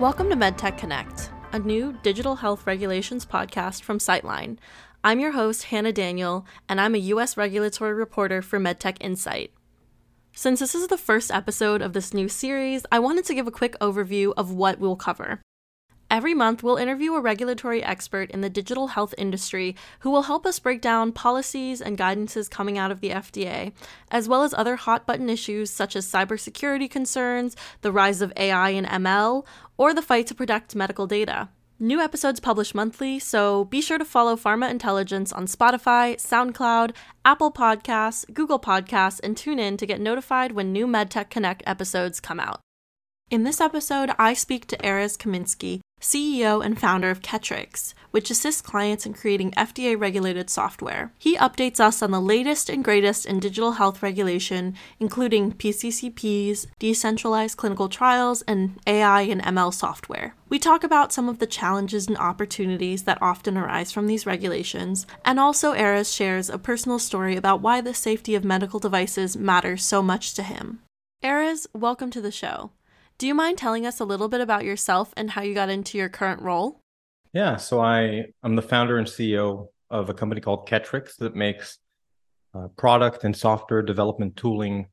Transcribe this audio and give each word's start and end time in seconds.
Welcome 0.00 0.30
to 0.30 0.34
MedTech 0.34 0.78
Connect, 0.78 1.30
a 1.52 1.58
new 1.58 1.94
digital 2.02 2.36
health 2.36 2.66
regulations 2.66 3.26
podcast 3.26 3.82
from 3.82 3.98
Citeline. 3.98 4.56
I'm 5.04 5.20
your 5.20 5.32
host, 5.32 5.64
Hannah 5.64 5.92
Daniel, 5.92 6.46
and 6.70 6.80
I'm 6.80 6.94
a 6.94 6.98
U.S. 7.12 7.36
regulatory 7.36 7.92
reporter 7.92 8.40
for 8.40 8.58
MedTech 8.58 8.96
Insight. 9.02 9.52
Since 10.32 10.60
this 10.60 10.74
is 10.74 10.86
the 10.86 10.96
first 10.96 11.30
episode 11.30 11.82
of 11.82 11.92
this 11.92 12.14
new 12.14 12.30
series, 12.30 12.86
I 12.90 12.98
wanted 12.98 13.26
to 13.26 13.34
give 13.34 13.46
a 13.46 13.50
quick 13.50 13.78
overview 13.78 14.32
of 14.38 14.50
what 14.50 14.78
we'll 14.78 14.96
cover. 14.96 15.42
Every 16.10 16.34
month, 16.34 16.64
we'll 16.64 16.76
interview 16.76 17.14
a 17.14 17.20
regulatory 17.20 17.84
expert 17.84 18.32
in 18.32 18.40
the 18.40 18.50
digital 18.50 18.88
health 18.88 19.14
industry 19.16 19.76
who 20.00 20.10
will 20.10 20.22
help 20.22 20.44
us 20.44 20.58
break 20.58 20.80
down 20.80 21.12
policies 21.12 21.80
and 21.80 21.96
guidances 21.96 22.50
coming 22.50 22.76
out 22.76 22.90
of 22.90 23.00
the 23.00 23.10
FDA, 23.10 23.72
as 24.10 24.28
well 24.28 24.42
as 24.42 24.52
other 24.52 24.74
hot 24.74 25.06
button 25.06 25.30
issues 25.30 25.70
such 25.70 25.94
as 25.94 26.10
cybersecurity 26.10 26.90
concerns, 26.90 27.54
the 27.82 27.92
rise 27.92 28.20
of 28.22 28.32
AI 28.36 28.70
and 28.70 28.88
ML, 28.88 29.46
or 29.76 29.94
the 29.94 30.02
fight 30.02 30.26
to 30.26 30.34
protect 30.34 30.74
medical 30.74 31.06
data. 31.06 31.48
New 31.78 32.00
episodes 32.00 32.40
published 32.40 32.74
monthly, 32.74 33.20
so 33.20 33.64
be 33.66 33.80
sure 33.80 33.96
to 33.96 34.04
follow 34.04 34.34
Pharma 34.34 34.68
Intelligence 34.68 35.32
on 35.32 35.46
Spotify, 35.46 36.16
SoundCloud, 36.16 36.92
Apple 37.24 37.52
Podcasts, 37.52 38.26
Google 38.34 38.58
Podcasts, 38.58 39.20
and 39.22 39.36
tune 39.36 39.60
in 39.60 39.76
to 39.76 39.86
get 39.86 40.00
notified 40.00 40.52
when 40.52 40.72
new 40.72 40.88
MedTech 40.88 41.30
Connect 41.30 41.62
episodes 41.66 42.18
come 42.18 42.40
out. 42.40 42.60
In 43.30 43.44
this 43.44 43.60
episode, 43.60 44.10
I 44.18 44.34
speak 44.34 44.66
to 44.66 44.76
Erez 44.78 45.16
Kaminski, 45.16 45.80
CEO 46.00 46.64
and 46.64 46.80
founder 46.80 47.10
of 47.10 47.20
Ketryx, 47.20 47.94
which 48.10 48.30
assists 48.30 48.62
clients 48.62 49.06
in 49.06 49.14
creating 49.14 49.52
FDA 49.52 49.98
regulated 49.98 50.48
software. 50.48 51.12
He 51.18 51.36
updates 51.36 51.78
us 51.78 52.02
on 52.02 52.10
the 52.10 52.20
latest 52.20 52.70
and 52.70 52.82
greatest 52.82 53.26
in 53.26 53.38
digital 53.38 53.72
health 53.72 54.02
regulation, 54.02 54.74
including 54.98 55.52
PCCPs, 55.52 56.66
decentralized 56.78 57.56
clinical 57.56 57.88
trials, 57.88 58.42
and 58.42 58.78
AI 58.86 59.22
and 59.22 59.42
ML 59.42 59.72
software. 59.72 60.34
We 60.48 60.58
talk 60.58 60.82
about 60.82 61.12
some 61.12 61.28
of 61.28 61.38
the 61.38 61.46
challenges 61.46 62.08
and 62.08 62.16
opportunities 62.16 63.04
that 63.04 63.22
often 63.22 63.56
arise 63.56 63.92
from 63.92 64.06
these 64.06 64.26
regulations, 64.26 65.06
and 65.24 65.38
also 65.38 65.74
Erez 65.74 66.14
shares 66.14 66.50
a 66.50 66.58
personal 66.58 66.98
story 66.98 67.36
about 67.36 67.60
why 67.60 67.80
the 67.80 67.94
safety 67.94 68.34
of 68.34 68.44
medical 68.44 68.80
devices 68.80 69.36
matters 69.36 69.84
so 69.84 70.02
much 70.02 70.34
to 70.34 70.42
him. 70.42 70.80
Erez, 71.22 71.66
welcome 71.74 72.10
to 72.10 72.20
the 72.20 72.32
show. 72.32 72.70
Do 73.20 73.26
you 73.26 73.34
mind 73.34 73.58
telling 73.58 73.86
us 73.86 74.00
a 74.00 74.06
little 74.06 74.28
bit 74.28 74.40
about 74.40 74.64
yourself 74.64 75.12
and 75.14 75.30
how 75.30 75.42
you 75.42 75.52
got 75.52 75.68
into 75.68 75.98
your 75.98 76.08
current 76.08 76.40
role? 76.40 76.80
Yeah, 77.34 77.58
so 77.58 77.78
I 77.78 78.24
am 78.42 78.56
the 78.56 78.62
founder 78.62 78.96
and 78.96 79.06
CEO 79.06 79.66
of 79.90 80.08
a 80.08 80.14
company 80.14 80.40
called 80.40 80.66
Ketryx 80.66 81.16
that 81.18 81.36
makes 81.36 81.76
uh, 82.54 82.68
product 82.78 83.24
and 83.24 83.36
software 83.36 83.82
development 83.82 84.38
tooling 84.38 84.86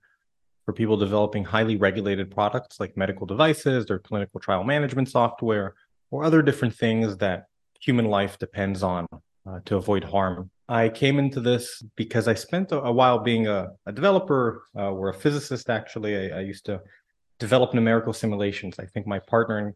for 0.66 0.74
people 0.74 0.98
developing 0.98 1.46
highly 1.46 1.78
regulated 1.78 2.30
products 2.30 2.82
like 2.82 2.98
medical 2.98 3.26
devices 3.26 3.90
or 3.90 3.98
clinical 3.98 4.42
trial 4.42 4.66
management 4.66 5.08
software 5.08 5.76
or 6.12 6.26
other 6.26 6.42
different 6.42 6.76
things 6.76 7.16
that 7.20 7.46
human 7.80 8.08
life 8.08 8.38
depends 8.40 8.84
on 8.84 9.08
uh, 9.50 9.60
to 9.64 9.78
avoid 9.78 10.04
harm. 10.04 10.50
I 10.68 10.90
came 10.90 11.18
into 11.18 11.40
this 11.40 11.82
because 11.96 12.28
I 12.28 12.34
spent 12.34 12.74
a, 12.74 12.82
a 12.82 12.92
while 12.92 13.20
being 13.20 13.48
a, 13.48 13.70
a 13.86 13.94
developer 13.94 14.66
uh, 14.76 14.92
or 14.92 15.08
a 15.08 15.14
physicist. 15.14 15.70
Actually, 15.70 16.30
I, 16.30 16.40
I 16.40 16.42
used 16.42 16.66
to 16.66 16.82
develop 17.40 17.74
numerical 17.74 18.14
simulations. 18.14 18.80
I 18.80 18.86
think 18.86 19.08
my 19.08 19.20
partner 19.20 19.60
in, 19.60 19.76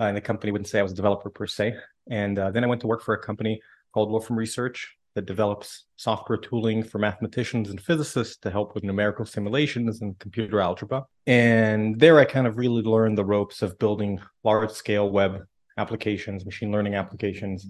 uh, 0.00 0.08
in 0.08 0.14
the 0.14 0.20
company 0.20 0.52
wouldn't 0.52 0.68
say 0.68 0.78
I 0.80 0.82
was 0.82 0.92
a 0.92 0.96
developer 0.96 1.30
per 1.30 1.46
se. 1.46 1.74
And 2.10 2.38
uh, 2.38 2.50
then 2.50 2.64
I 2.64 2.66
went 2.66 2.80
to 2.82 2.86
work 2.86 3.02
for 3.02 3.14
a 3.14 3.18
company 3.22 3.60
called 3.92 4.10
Wolfram 4.10 4.38
Research 4.38 4.96
that 5.14 5.26
develops 5.26 5.84
software 5.96 6.38
tooling 6.38 6.82
for 6.82 6.98
mathematicians 6.98 7.70
and 7.70 7.80
physicists 7.80 8.36
to 8.38 8.50
help 8.50 8.74
with 8.74 8.82
numerical 8.82 9.24
simulations 9.24 10.02
and 10.02 10.18
computer 10.18 10.60
algebra. 10.60 11.04
And 11.26 11.98
there 11.98 12.18
I 12.18 12.24
kind 12.24 12.46
of 12.46 12.58
really 12.58 12.82
learned 12.82 13.16
the 13.16 13.24
ropes 13.24 13.62
of 13.62 13.78
building 13.78 14.20
large 14.42 14.72
scale 14.72 15.10
web 15.10 15.44
applications, 15.78 16.44
machine 16.44 16.72
learning 16.72 16.94
applications, 16.94 17.66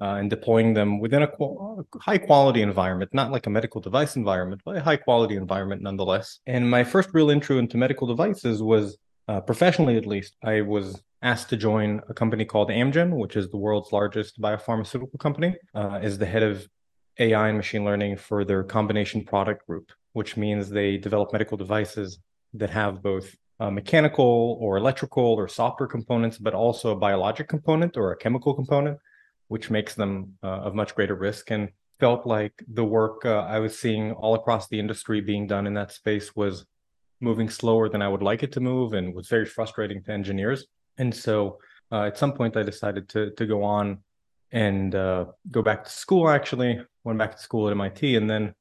uh, 0.00 0.14
and 0.18 0.30
deploying 0.30 0.74
them 0.74 1.00
within 1.00 1.22
a, 1.22 1.26
qu- 1.26 1.86
high 2.00 2.18
quality 2.18 2.62
environment, 2.62 3.12
not 3.12 3.32
like 3.32 3.46
a 3.46 3.50
medical 3.50 3.80
device 3.80 4.16
environment, 4.16 4.60
but 4.64 4.76
a 4.76 4.80
high 4.80 4.96
quality 4.96 5.36
environment 5.36 5.82
nonetheless. 5.82 6.40
And 6.46 6.70
my 6.70 6.84
first 6.84 7.10
real 7.12 7.30
intro 7.30 7.58
into 7.58 7.76
medical 7.76 8.06
devices 8.06 8.62
was 8.62 8.96
uh, 9.26 9.40
professionally, 9.40 9.96
at 9.96 10.06
least. 10.06 10.36
I 10.42 10.60
was 10.60 11.02
asked 11.22 11.48
to 11.50 11.56
join 11.56 12.00
a 12.08 12.14
company 12.14 12.44
called 12.44 12.70
Amgen, 12.70 13.16
which 13.16 13.36
is 13.36 13.48
the 13.50 13.56
world's 13.56 13.92
largest 13.92 14.40
biopharmaceutical 14.40 15.18
company, 15.18 15.56
uh, 15.74 15.98
as 16.00 16.16
the 16.16 16.26
head 16.26 16.42
of 16.42 16.68
AI 17.18 17.48
and 17.48 17.56
machine 17.56 17.84
learning 17.84 18.16
for 18.16 18.44
their 18.44 18.62
combination 18.62 19.24
product 19.24 19.66
group, 19.66 19.90
which 20.12 20.36
means 20.36 20.70
they 20.70 20.96
develop 20.96 21.32
medical 21.32 21.56
devices 21.56 22.20
that 22.54 22.70
have 22.70 23.02
both 23.02 23.34
uh, 23.60 23.70
mechanical 23.70 24.56
or 24.60 24.76
electrical 24.76 25.24
or 25.24 25.48
software 25.48 25.88
components, 25.88 26.38
but 26.38 26.54
also 26.54 26.92
a 26.92 26.96
biologic 26.96 27.48
component 27.48 27.96
or 27.96 28.12
a 28.12 28.16
chemical 28.16 28.54
component 28.54 28.98
which 29.48 29.70
makes 29.70 29.94
them 29.94 30.34
uh, 30.42 30.46
of 30.46 30.74
much 30.74 30.94
greater 30.94 31.14
risk. 31.14 31.50
And 31.50 31.70
felt 31.98 32.26
like 32.26 32.52
the 32.72 32.84
work 32.84 33.24
uh, 33.24 33.40
I 33.40 33.58
was 33.58 33.78
seeing 33.78 34.12
all 34.12 34.34
across 34.34 34.68
the 34.68 34.78
industry 34.78 35.20
being 35.20 35.46
done 35.46 35.66
in 35.66 35.74
that 35.74 35.92
space 35.92 36.34
was 36.36 36.64
moving 37.20 37.50
slower 37.50 37.88
than 37.88 38.02
I 38.02 38.08
would 38.08 38.22
like 38.22 38.42
it 38.42 38.52
to 38.52 38.60
move, 38.60 38.92
and 38.92 39.14
was 39.14 39.28
very 39.28 39.46
frustrating 39.46 40.02
to 40.04 40.12
engineers. 40.12 40.66
And 40.98 41.14
so, 41.14 41.58
uh, 41.90 42.02
at 42.04 42.18
some 42.18 42.32
point, 42.32 42.56
I 42.56 42.62
decided 42.62 43.08
to 43.10 43.30
to 43.32 43.46
go 43.46 43.62
on 43.64 43.98
and 44.52 44.94
uh, 44.94 45.26
go 45.50 45.62
back 45.62 45.84
to 45.84 45.90
school. 45.90 46.28
Actually, 46.28 46.80
went 47.04 47.18
back 47.18 47.32
to 47.36 47.42
school 47.42 47.68
at 47.68 47.72
MIT, 47.72 48.16
and 48.16 48.30
then 48.30 48.54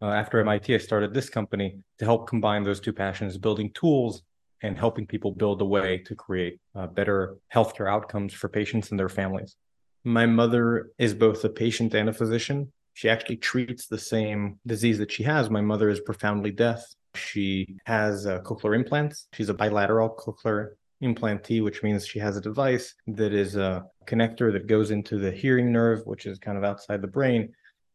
uh, 0.00 0.10
after 0.10 0.38
MIT, 0.38 0.74
I 0.74 0.78
started 0.78 1.12
this 1.12 1.28
company 1.28 1.78
to 1.98 2.04
help 2.04 2.28
combine 2.28 2.62
those 2.62 2.80
two 2.80 2.92
passions: 2.92 3.36
building 3.38 3.72
tools 3.72 4.22
and 4.62 4.78
helping 4.78 5.06
people 5.06 5.32
build 5.32 5.60
a 5.60 5.64
way 5.64 5.98
to 5.98 6.14
create 6.14 6.58
uh, 6.74 6.86
better 6.86 7.36
healthcare 7.54 7.90
outcomes 7.90 8.32
for 8.32 8.48
patients 8.48 8.90
and 8.90 8.98
their 8.98 9.08
families. 9.08 9.56
My 10.06 10.24
mother 10.24 10.92
is 10.98 11.14
both 11.14 11.44
a 11.44 11.48
patient 11.48 11.92
and 11.92 12.08
a 12.08 12.12
physician. 12.12 12.72
She 12.94 13.08
actually 13.08 13.38
treats 13.38 13.88
the 13.88 13.98
same 13.98 14.60
disease 14.64 14.98
that 14.98 15.10
she 15.10 15.24
has. 15.24 15.50
My 15.50 15.60
mother 15.60 15.90
is 15.90 15.98
profoundly 15.98 16.52
deaf. 16.52 16.80
She 17.16 17.78
has 17.86 18.24
uh, 18.24 18.38
cochlear 18.42 18.76
implants. 18.76 19.26
She's 19.32 19.48
a 19.48 19.54
bilateral 19.54 20.10
cochlear 20.10 20.74
implantee, 21.02 21.60
which 21.60 21.82
means 21.82 22.06
she 22.06 22.20
has 22.20 22.36
a 22.36 22.40
device 22.40 22.94
that 23.08 23.32
is 23.32 23.56
a 23.56 23.84
connector 24.06 24.52
that 24.52 24.68
goes 24.68 24.92
into 24.92 25.18
the 25.18 25.32
hearing 25.32 25.72
nerve, 25.72 26.02
which 26.04 26.24
is 26.24 26.38
kind 26.38 26.56
of 26.56 26.62
outside 26.62 27.02
the 27.02 27.08
brain, 27.08 27.52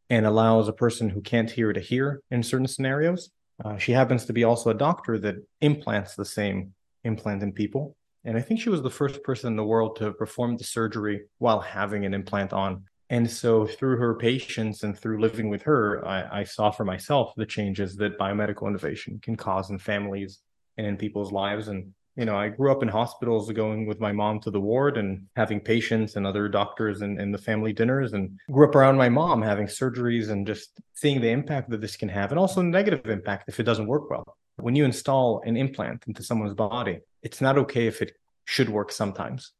and 0.09 0.25
allows 0.25 0.67
a 0.67 0.73
person 0.73 1.09
who 1.09 1.21
can't 1.21 1.49
hear 1.49 1.71
to 1.71 1.79
hear 1.79 2.21
in 2.29 2.43
certain 2.43 2.67
scenarios. 2.67 3.31
Uh, 3.63 3.77
she 3.77 3.93
happens 3.93 4.25
to 4.25 4.33
be 4.33 4.43
also 4.43 4.69
a 4.69 4.73
doctor 4.73 5.17
that 5.17 5.35
implants 5.61 6.15
the 6.15 6.25
same 6.25 6.73
implant 7.05 7.41
in 7.41 7.53
people. 7.53 7.95
And 8.23 8.37
I 8.37 8.41
think 8.41 8.59
she 8.59 8.69
was 8.69 8.83
the 8.83 8.89
first 8.89 9.23
person 9.23 9.47
in 9.47 9.55
the 9.55 9.63
world 9.63 9.95
to 9.97 10.11
perform 10.11 10.57
the 10.57 10.63
surgery 10.63 11.23
while 11.39 11.59
having 11.59 12.05
an 12.05 12.13
implant 12.13 12.53
on. 12.53 12.83
And 13.09 13.29
so, 13.29 13.65
through 13.65 13.97
her 13.97 14.15
patience 14.15 14.83
and 14.83 14.97
through 14.97 15.19
living 15.19 15.49
with 15.49 15.63
her, 15.63 16.05
I, 16.07 16.39
I, 16.39 16.43
saw 16.45 16.71
for 16.71 16.85
myself 16.85 17.33
the 17.35 17.45
changes 17.45 17.97
that 17.97 18.17
biomedical 18.17 18.69
innovation 18.69 19.19
can 19.21 19.35
cause 19.35 19.69
in 19.69 19.79
families 19.79 20.39
and 20.77 20.87
in 20.87 20.95
people's 20.95 21.33
lives. 21.33 21.67
And, 21.67 21.93
you 22.15 22.23
know, 22.23 22.37
I 22.37 22.47
grew 22.47 22.71
up 22.71 22.83
in 22.83 22.87
hospitals 22.87 23.51
going 23.51 23.85
with 23.85 23.99
my 23.99 24.13
mom 24.13 24.39
to 24.41 24.51
the 24.51 24.61
ward 24.61 24.97
and 24.97 25.25
having 25.35 25.59
patients 25.59 26.15
and 26.15 26.25
other 26.25 26.47
doctors 26.47 27.01
and, 27.01 27.19
and 27.19 27.33
the 27.33 27.37
family 27.37 27.73
dinners, 27.73 28.13
and 28.13 28.39
grew 28.49 28.69
up 28.69 28.75
around 28.75 28.95
my 28.95 29.09
mom 29.09 29.41
having 29.41 29.67
surgeries 29.67 30.29
and 30.29 30.47
just 30.47 30.79
seeing 30.93 31.19
the 31.19 31.31
impact 31.31 31.69
that 31.71 31.81
this 31.81 31.97
can 31.97 32.07
have, 32.07 32.31
and 32.31 32.39
also 32.39 32.61
negative 32.61 33.07
impact 33.07 33.49
if 33.49 33.59
it 33.59 33.63
doesn't 33.63 33.87
work 33.87 34.09
well. 34.09 34.37
When 34.57 34.75
you 34.75 34.85
install 34.85 35.41
an 35.45 35.57
implant 35.57 36.03
into 36.07 36.23
someone's 36.23 36.53
body, 36.53 36.99
it's 37.23 37.41
not 37.41 37.57
okay 37.57 37.87
if 37.87 38.01
it 38.01 38.13
should 38.45 38.69
work 38.69 38.91
sometimes. 38.91 39.53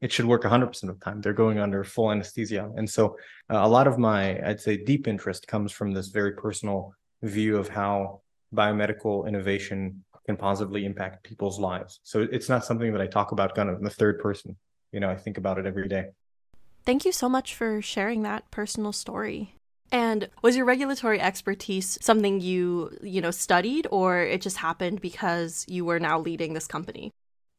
It 0.00 0.12
should 0.12 0.26
work 0.26 0.42
100% 0.42 0.82
of 0.84 0.98
the 0.98 1.04
time. 1.04 1.20
They're 1.20 1.32
going 1.32 1.58
under 1.58 1.82
full 1.84 2.12
anesthesia. 2.12 2.70
And 2.76 2.88
so 2.88 3.16
uh, 3.50 3.58
a 3.62 3.68
lot 3.68 3.86
of 3.86 3.98
my, 3.98 4.40
I'd 4.48 4.60
say, 4.60 4.76
deep 4.76 5.08
interest 5.08 5.48
comes 5.48 5.72
from 5.72 5.92
this 5.92 6.08
very 6.08 6.32
personal 6.32 6.94
view 7.22 7.56
of 7.56 7.68
how 7.68 8.20
biomedical 8.54 9.26
innovation 9.26 10.04
can 10.24 10.36
positively 10.36 10.84
impact 10.84 11.24
people's 11.24 11.58
lives. 11.58 12.00
So 12.04 12.28
it's 12.30 12.48
not 12.48 12.64
something 12.64 12.92
that 12.92 13.00
I 13.00 13.06
talk 13.06 13.32
about 13.32 13.54
kind 13.54 13.68
of 13.68 13.78
in 13.78 13.84
the 13.84 13.90
third 13.90 14.20
person. 14.20 14.56
You 14.92 15.00
know, 15.00 15.10
I 15.10 15.16
think 15.16 15.36
about 15.36 15.58
it 15.58 15.66
every 15.66 15.88
day. 15.88 16.10
Thank 16.84 17.04
you 17.04 17.12
so 17.12 17.28
much 17.28 17.54
for 17.54 17.82
sharing 17.82 18.22
that 18.22 18.50
personal 18.50 18.92
story. 18.92 19.54
And 19.90 20.28
was 20.42 20.56
your 20.56 20.66
regulatory 20.66 21.20
expertise 21.20 21.98
something 22.00 22.40
you, 22.40 22.96
you 23.02 23.20
know, 23.20 23.30
studied 23.30 23.86
or 23.90 24.20
it 24.20 24.42
just 24.42 24.58
happened 24.58 25.00
because 25.00 25.64
you 25.68 25.84
were 25.84 25.98
now 25.98 26.18
leading 26.18 26.54
this 26.54 26.66
company? 26.66 27.12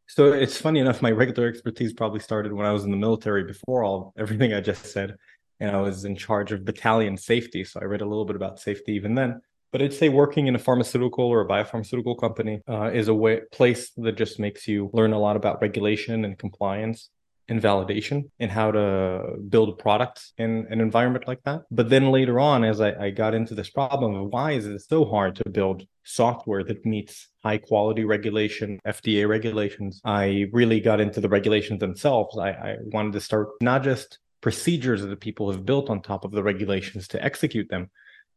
So 0.08 0.34
it's 0.34 0.58
funny 0.58 0.80
enough, 0.80 1.02
my 1.02 1.12
regulatory 1.12 1.50
expertise 1.50 1.94
probably 1.94 2.20
started 2.20 2.54
when 2.54 2.66
I 2.66 2.72
was 2.72 2.84
in 2.84 2.92
the 2.92 2.98
military 2.98 3.44
before 3.44 3.84
all 3.84 4.14
everything 4.18 4.54
I 4.54 4.62
just 4.62 4.86
said. 4.88 5.16
And 5.60 5.76
I 5.76 5.82
was 5.82 6.06
in 6.06 6.16
charge 6.16 6.52
of 6.52 6.66
battalion 6.66 7.18
safety. 7.18 7.64
So 7.64 7.80
I 7.82 7.86
read 7.86 8.02
a 8.02 8.06
little 8.06 8.26
bit 8.26 8.36
about 8.36 8.60
safety 8.60 8.94
even 8.94 9.16
then. 9.16 9.42
But 9.72 9.82
I'd 9.82 9.94
say 9.94 10.10
working 10.10 10.48
in 10.48 10.56
a 10.56 10.60
pharmaceutical 10.60 11.26
or 11.26 11.42
a 11.42 11.48
biopharmaceutical 11.48 12.20
company 12.20 12.62
uh, 12.68 12.90
is 12.92 13.08
a 13.08 13.14
way, 13.14 13.42
place 13.52 13.92
that 13.98 14.18
just 14.18 14.40
makes 14.40 14.68
you 14.68 14.90
learn 14.94 15.14
a 15.14 15.20
lot 15.20 15.36
about 15.36 15.62
regulation 15.62 16.26
and 16.26 16.38
compliance 16.40 17.10
and 17.50 17.62
validation 17.62 18.30
and 18.40 18.52
how 18.52 18.72
to 18.72 19.38
build 19.50 19.80
products 19.80 20.34
in 20.38 20.68
an 20.70 20.80
environment 20.82 21.28
like 21.28 21.42
that. 21.44 21.62
But 21.72 21.90
then 21.90 22.12
later 22.12 22.40
on, 22.40 22.64
as 22.64 22.80
I, 22.82 22.92
I 23.06 23.10
got 23.10 23.34
into 23.34 23.56
this 23.56 23.70
problem 23.70 24.16
of 24.16 24.30
why 24.30 24.52
is 24.52 24.66
it 24.66 24.80
so 24.82 25.06
hard 25.06 25.36
to 25.38 25.50
build 25.50 25.84
software 26.04 26.64
that 26.64 26.86
meets 26.86 27.28
high 27.44 27.58
quality 27.58 28.06
regulation, 28.06 28.80
FDA 28.86 29.28
regulations, 29.28 30.02
I 30.06 30.46
really 30.52 30.80
got 30.80 31.02
into 31.02 31.22
the 31.22 31.30
regulations 31.30 31.80
themselves. 31.80 32.38
I, 32.38 32.50
I 32.50 32.76
wanted 32.82 33.14
to 33.14 33.22
start 33.22 33.50
not 33.62 33.84
just 33.84 34.20
procedures 34.42 35.02
that 35.02 35.20
people 35.20 35.52
have 35.52 35.66
built 35.66 35.90
on 35.90 36.02
top 36.02 36.24
of 36.24 36.32
the 36.32 36.44
regulations 36.44 37.08
to 37.10 37.24
execute 37.24 37.70
them, 37.70 37.90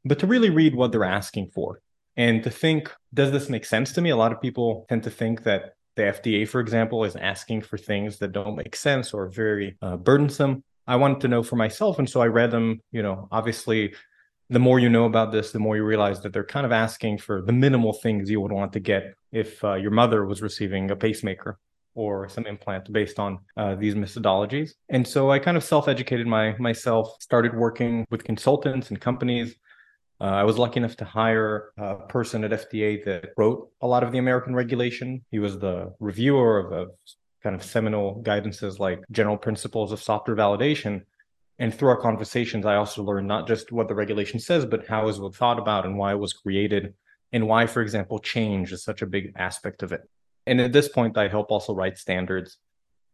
but 0.05 0.19
to 0.19 0.27
really 0.27 0.51
read 0.51 0.75
what 0.75 0.93
they're 0.93 1.05
asking 1.05 1.51
for 1.55 1.81
and 2.17 2.43
to 2.45 2.51
think, 2.51 2.91
does 3.15 3.31
this 3.31 3.49
make 3.49 3.65
sense 3.65 3.93
to 3.93 4.01
me? 4.01 4.11
A 4.11 4.17
lot 4.17 4.33
of 4.33 4.43
people 4.43 4.85
tend 4.89 5.03
to 5.05 5.11
think 5.11 5.45
that 5.45 5.75
the 5.97 6.03
FDA, 6.03 6.49
for 6.49 6.61
example, 6.61 7.05
is 7.05 7.17
asking 7.17 7.63
for 7.63 7.77
things 7.77 8.19
that 8.19 8.33
don't 8.33 8.57
make 8.57 8.75
sense 8.77 9.13
or 9.13 9.29
very 9.29 9.77
uh, 9.83 9.97
burdensome. 9.97 10.65
I 10.87 10.97
wanted 10.97 11.21
to 11.21 11.29
know 11.29 11.43
for 11.43 11.57
myself. 11.57 11.99
And 11.99 12.09
so 12.09 12.21
I 12.21 12.27
read 12.27 12.51
them, 12.51 12.81
you 12.91 13.03
know, 13.03 13.29
obviously 13.31 13.95
the 14.51 14.59
more 14.59 14.79
you 14.79 14.89
know 14.89 15.05
about 15.05 15.33
this, 15.33 15.53
the 15.53 15.59
more 15.59 15.77
you 15.77 15.85
realize 15.85 16.21
that 16.21 16.33
they're 16.33 16.45
kind 16.45 16.67
of 16.67 16.73
asking 16.73 17.19
for 17.19 17.43
the 17.43 17.53
minimal 17.53 17.93
things 17.93 18.31
you 18.31 18.41
would 18.41 18.53
want 18.53 18.73
to 18.73 18.81
get 18.81 19.15
if 19.31 19.63
uh, 19.65 19.75
your 19.75 19.91
mother 19.91 20.27
was 20.27 20.43
receiving 20.43 20.91
a 20.91 20.97
pacemaker 20.97 21.59
or 21.95 22.29
some 22.29 22.47
implant 22.47 22.91
based 22.93 23.19
on 23.19 23.39
uh, 23.57 23.75
these 23.75 23.95
methodologies. 23.95 24.73
And 24.89 25.07
so 25.07 25.31
I 25.31 25.39
kind 25.39 25.57
of 25.57 25.65
self-educated 25.65 26.27
my 26.27 26.57
myself, 26.59 27.17
started 27.21 27.55
working 27.55 28.07
with 28.11 28.25
consultants 28.25 28.91
and 28.91 29.01
companies 29.01 29.57
uh, 30.23 30.27
I 30.27 30.45
was 30.45 30.57
lucky 30.57 30.79
enough 30.79 30.97
to 30.99 31.05
hire 31.05 31.73
a 31.77 31.97
person 31.97 32.45
at 32.45 32.53
FDA 32.53 33.05
that 33.07 33.31
wrote 33.37 33.69
a 33.81 33.89
lot 33.89 34.05
of 34.05 34.13
the 34.13 34.19
American 34.19 34.55
regulation. 34.55 35.25
He 35.33 35.41
was 35.41 35.59
the 35.59 35.93
reviewer 35.99 36.61
of, 36.61 36.73
of 36.73 36.91
kind 37.43 37.57
of 37.57 37.65
seminal 37.65 38.23
guidances 38.25 38.79
like 38.79 39.01
general 39.11 39.37
principles 39.37 39.91
of 39.91 40.01
software 40.01 40.37
validation. 40.37 41.03
And 41.59 41.75
through 41.75 41.89
our 41.89 42.01
conversations, 42.01 42.65
I 42.65 42.77
also 42.77 43.03
learned 43.03 43.27
not 43.27 43.49
just 43.49 43.73
what 43.73 43.89
the 43.89 43.97
regulation 43.97 44.39
says, 44.39 44.65
but 44.65 44.87
how 44.87 45.03
it 45.09 45.19
was 45.19 45.37
thought 45.37 45.59
about 45.59 45.87
and 45.87 45.99
why 45.99 46.13
it 46.13 46.21
was 46.21 46.33
created, 46.33 46.95
and 47.33 47.49
why, 47.49 47.67
for 47.67 47.83
example, 47.83 48.21
change 48.21 48.73
is 48.73 48.85
such 48.85 49.03
a 49.03 49.07
big 49.07 49.33
aspect 49.37 49.83
of 49.83 49.91
it. 49.91 50.03
And 50.47 50.61
at 50.61 50.73
this 50.73 50.89
point, 50.89 51.19
I 51.19 51.27
help 51.27 51.51
also 51.51 51.75
write 51.75 51.99
standards 51.99 52.59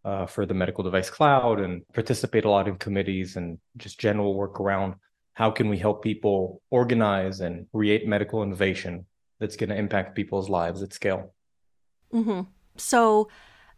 uh, 0.05 0.27
for 0.27 0.45
the 0.45 0.55
medical 0.55 0.85
device 0.85 1.09
cloud 1.09 1.59
and 1.59 1.89
participate 1.95 2.45
a 2.45 2.51
lot 2.51 2.69
in 2.69 2.77
committees 2.77 3.37
and 3.37 3.59
just 3.79 3.99
general 3.99 4.35
work 4.35 4.61
around 4.61 4.95
how 5.39 5.53
can 5.53 5.69
we 5.69 5.79
help 5.79 6.03
people 6.03 6.61
organize 6.69 7.39
and 7.39 7.71
create 7.71 8.09
medical 8.09 8.43
innovation 8.43 9.07
that's 9.39 9.55
going 9.55 9.71
to 9.71 9.77
impact 9.77 10.17
people's 10.17 10.49
lives 10.49 10.83
at 10.83 10.93
scale? 10.93 11.33
Mm-hmm. 12.13 12.41
So, 12.77 13.29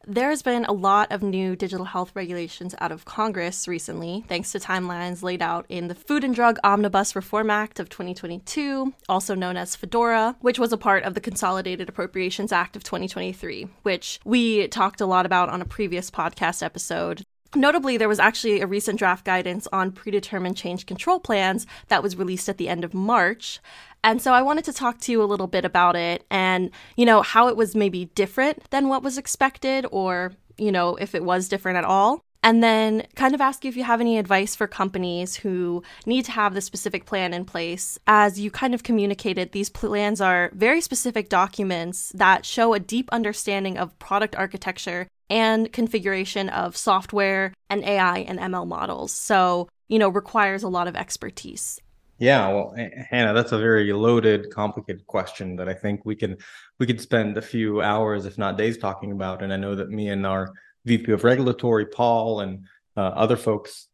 there's 0.07 0.41
been 0.41 0.65
a 0.65 0.73
lot 0.73 1.13
of 1.13 1.23
new 1.23 1.55
digital 1.55 1.85
health 1.85 2.13
regulations 2.15 2.75
out 2.81 2.91
of 2.91 3.05
Congress 3.05 3.69
recently, 3.69 4.25
thanks 4.27 4.53
to 4.53 4.59
timelines 4.59 5.23
laid 5.23 5.43
out 5.43 5.67
in 5.69 5.89
the 5.89 5.95
Food 5.95 6.25
and 6.25 6.35
Drug 6.35 6.59
Omnibus 6.65 7.15
Reform 7.15 7.51
Act 7.51 7.79
of 7.79 7.91
2022, 7.91 8.95
also 9.11 9.35
known 9.35 9.59
as 9.59 9.77
FDORA, 9.77 10.37
which 10.41 10.59
was 10.59 10.73
a 10.73 10.79
part 10.79 11.05
of 11.05 11.13
the 11.13 11.21
Consolidated 11.21 11.91
Appropriations 11.91 12.53
Act 12.53 12.75
of 12.75 12.85
2023, 12.85 13.69
which 13.83 14.19
we 14.25 14.67
talked 14.69 15.03
a 15.03 15.07
lot 15.07 15.27
about 15.27 15.51
on 15.51 15.61
a 15.61 15.67
previous 15.67 16.11
podcast 16.11 16.63
episode. 16.63 17.23
Notably, 17.55 17.97
there 17.97 18.09
was 18.09 18.21
actually 18.21 18.61
a 18.61 18.67
recent 18.67 18.99
draft 18.99 19.25
guidance 19.25 19.67
on 19.73 19.91
predetermined 19.91 20.57
change 20.57 20.87
control 20.87 21.19
plans 21.19 21.67
that 21.89 22.03
was 22.03 22.17
released 22.17 22.49
at 22.49 22.59
the 22.59 22.69
end 22.69 22.85
of 22.85 22.95
March. 22.95 23.59
And 24.05 24.23
so 24.23 24.33
I 24.33 24.43
wanted 24.43 24.65
to 24.67 24.73
talk 24.73 25.01
to 25.01 25.13
you 25.13 25.23
a 25.23 25.25
little 25.25 25.49
bit 25.49 25.65
about 25.65 25.97
it 25.97 26.25
and, 26.31 26.71
you 26.97 27.05
know, 27.05 27.23
how 27.23 27.49
it 27.49 27.57
was 27.57 27.75
maybe 27.75 28.07
different 28.07 28.71
than 28.71 28.89
what 28.89 29.03
was 29.03 29.19
expected 29.19 29.85
or, 29.91 30.33
you 30.59 30.71
know, 30.71 30.95
if 30.97 31.15
it 31.15 31.25
was 31.25 31.49
different 31.49 31.79
at 31.79 31.85
all. 31.85 32.21
And 32.43 32.63
then 32.63 33.07
kind 33.17 33.35
of 33.35 33.41
ask 33.43 33.65
you 33.65 33.69
if 33.69 33.77
you 33.77 33.85
have 33.85 34.01
any 34.01 34.17
advice 34.17 34.55
for 34.55 34.67
companies 34.67 35.37
who 35.37 35.83
need 36.07 36.25
to 36.25 36.33
have 36.33 36.55
the 36.55 36.63
specific 36.63 37.05
plan 37.05 37.35
in 37.35 37.45
place. 37.45 37.99
As 38.07 38.41
you 38.41 38.51
kind 38.51 38.75
of 38.75 38.83
communicated, 38.83 39.53
these 39.53 39.69
plans 39.69 40.23
are 40.23 40.51
very 40.55 40.81
specific 40.81 41.29
documents 41.29 42.13
that 42.15 42.47
show 42.47 42.73
a 42.73 42.81
deep 42.81 43.11
understanding 43.13 43.77
of 43.77 43.99
product 43.99 44.35
architecture 44.37 45.09
and 45.31 45.73
configuration 45.73 46.49
of 46.49 46.77
software 46.77 47.55
and 47.71 47.85
AI 47.85 48.19
and 48.19 48.39
ML 48.39 48.67
models. 48.67 49.13
So, 49.13 49.69
you 49.89 49.99
know, 49.99 50.09
requires 50.09 50.63
a 50.63 50.69
lot 50.69 50.89
of 50.89 50.97
expertise. 50.97 51.81
Yeah, 52.19 52.49
well, 52.49 52.75
Hannah, 53.09 53.33
that's 53.33 53.53
a 53.53 53.59
very 53.59 53.91
loaded, 53.95 54.53
complicated 54.53 55.07
question 55.07 55.57
that 55.57 55.71
I 55.71 55.75
think 55.75 56.05
we 56.05 56.15
can 56.15 56.37
we 56.79 56.87
could 56.87 57.01
spend 57.01 57.39
a 57.39 57.43
few 57.43 57.81
hours, 57.81 58.27
if 58.27 58.37
not 58.37 58.59
days, 58.59 58.77
talking 58.77 59.13
about. 59.13 59.43
And 59.43 59.51
I 59.51 59.57
know 59.57 59.75
that 59.75 59.89
me 59.89 60.11
and 60.11 60.27
our 60.27 60.53
VP 60.85 61.13
of 61.13 61.25
Regulatory, 61.25 61.87
Paul, 61.87 62.41
and 62.41 62.67
uh, 62.95 63.01
other 63.01 63.37
folks 63.37 63.89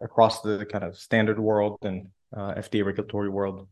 across 0.00 0.40
the 0.40 0.64
kind 0.64 0.84
of 0.84 0.96
standard 0.96 1.38
world 1.38 1.78
and 1.82 2.08
uh, 2.34 2.54
FDA 2.54 2.82
regulatory 2.82 3.28
world, 3.28 3.68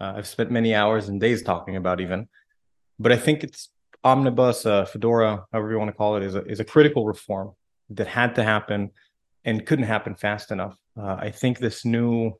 uh, 0.00 0.14
I've 0.16 0.26
spent 0.26 0.50
many 0.50 0.74
hours 0.74 1.08
and 1.08 1.20
days 1.20 1.42
talking 1.42 1.76
about 1.76 2.00
even. 2.00 2.28
But 2.98 3.12
I 3.12 3.16
think 3.16 3.44
it's 3.44 3.68
omnibus, 4.04 4.66
uh, 4.66 4.84
FDORA, 4.84 5.44
however 5.52 5.70
you 5.70 5.78
want 5.78 5.88
to 5.88 5.96
call 5.96 6.16
it, 6.16 6.22
is 6.22 6.34
a, 6.34 6.44
is 6.44 6.60
a 6.60 6.64
critical 6.64 7.06
reform 7.06 7.52
that 7.90 8.06
had 8.06 8.34
to 8.36 8.44
happen 8.44 8.90
and 9.44 9.66
couldn't 9.66 9.86
happen 9.86 10.14
fast 10.14 10.50
enough. 10.50 10.76
Uh, 10.96 11.16
I 11.18 11.30
think 11.30 11.58
this 11.58 11.84
new 11.84 12.32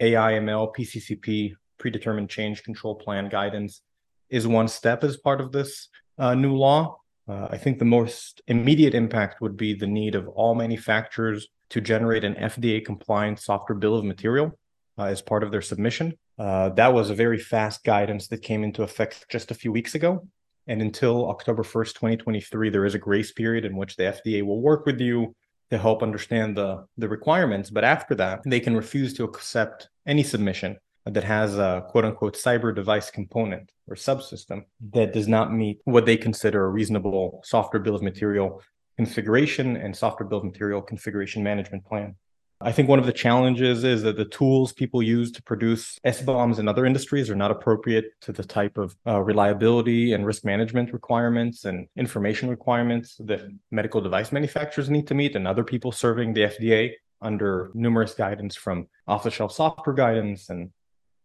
AIML 0.00 0.74
PCCP 0.76 1.54
predetermined 1.78 2.30
change 2.30 2.62
control 2.62 2.94
plan 2.94 3.28
guidance 3.28 3.82
is 4.30 4.46
one 4.46 4.68
step 4.68 5.04
as 5.04 5.16
part 5.16 5.40
of 5.40 5.52
this 5.52 5.88
uh, 6.18 6.34
new 6.34 6.54
law. 6.54 6.98
Uh, 7.28 7.48
I 7.50 7.58
think 7.58 7.78
the 7.78 7.84
most 7.84 8.40
immediate 8.46 8.94
impact 8.94 9.40
would 9.40 9.56
be 9.56 9.74
the 9.74 9.86
need 9.86 10.14
of 10.14 10.28
all 10.28 10.54
manufacturers 10.54 11.48
to 11.70 11.80
generate 11.80 12.24
an 12.24 12.34
FDA 12.34 12.84
compliant 12.84 13.40
software 13.40 13.76
bill 13.76 13.96
of 13.96 14.04
material 14.04 14.56
uh, 14.98 15.04
as 15.04 15.20
part 15.22 15.42
of 15.42 15.50
their 15.50 15.62
submission. 15.62 16.16
Uh, 16.38 16.68
that 16.70 16.92
was 16.92 17.10
a 17.10 17.14
very 17.14 17.38
fast 17.38 17.82
guidance 17.82 18.28
that 18.28 18.42
came 18.42 18.62
into 18.62 18.82
effect 18.82 19.26
just 19.28 19.50
a 19.50 19.54
few 19.54 19.72
weeks 19.72 19.94
ago. 19.94 20.26
And 20.66 20.82
until 20.82 21.28
October 21.30 21.62
1st, 21.62 21.94
2023, 21.94 22.70
there 22.70 22.84
is 22.84 22.94
a 22.94 22.98
grace 22.98 23.32
period 23.32 23.64
in 23.64 23.76
which 23.76 23.96
the 23.96 24.04
FDA 24.04 24.42
will 24.42 24.60
work 24.60 24.84
with 24.84 25.00
you 25.00 25.34
to 25.70 25.78
help 25.78 26.02
understand 26.02 26.56
the, 26.56 26.86
the 26.96 27.08
requirements. 27.08 27.70
But 27.70 27.84
after 27.84 28.14
that, 28.16 28.42
they 28.44 28.60
can 28.60 28.76
refuse 28.76 29.14
to 29.14 29.24
accept 29.24 29.88
any 30.06 30.22
submission 30.22 30.76
that 31.04 31.24
has 31.24 31.56
a 31.56 31.84
quote 31.88 32.04
unquote 32.04 32.36
cyber 32.36 32.74
device 32.74 33.10
component 33.10 33.70
or 33.86 33.94
subsystem 33.94 34.64
that 34.92 35.12
does 35.12 35.28
not 35.28 35.52
meet 35.52 35.78
what 35.84 36.04
they 36.04 36.16
consider 36.16 36.64
a 36.64 36.70
reasonable 36.70 37.40
software 37.44 37.80
bill 37.80 37.94
of 37.94 38.02
material 38.02 38.60
configuration 38.96 39.76
and 39.76 39.94
software 39.94 40.28
bill 40.28 40.38
of 40.38 40.44
material 40.44 40.82
configuration 40.82 41.42
management 41.42 41.84
plan. 41.84 42.16
I 42.60 42.72
think 42.72 42.88
one 42.88 42.98
of 42.98 43.04
the 43.04 43.12
challenges 43.12 43.84
is 43.84 44.02
that 44.02 44.16
the 44.16 44.24
tools 44.24 44.72
people 44.72 45.02
use 45.02 45.30
to 45.32 45.42
produce 45.42 45.98
SBOMs 46.06 46.58
in 46.58 46.68
other 46.68 46.86
industries 46.86 47.28
are 47.28 47.36
not 47.36 47.50
appropriate 47.50 48.18
to 48.22 48.32
the 48.32 48.44
type 48.44 48.78
of 48.78 48.96
uh, 49.06 49.20
reliability 49.20 50.14
and 50.14 50.24
risk 50.24 50.42
management 50.42 50.94
requirements 50.94 51.66
and 51.66 51.86
information 51.96 52.48
requirements 52.48 53.16
that 53.20 53.42
medical 53.70 54.00
device 54.00 54.32
manufacturers 54.32 54.88
need 54.88 55.06
to 55.06 55.14
meet 55.14 55.36
and 55.36 55.46
other 55.46 55.64
people 55.64 55.92
serving 55.92 56.32
the 56.32 56.42
FDA 56.42 56.92
under 57.20 57.70
numerous 57.74 58.14
guidance 58.14 58.56
from 58.56 58.88
off 59.06 59.22
the 59.22 59.30
shelf 59.30 59.52
software 59.52 59.94
guidance 59.94 60.48
and 60.48 60.70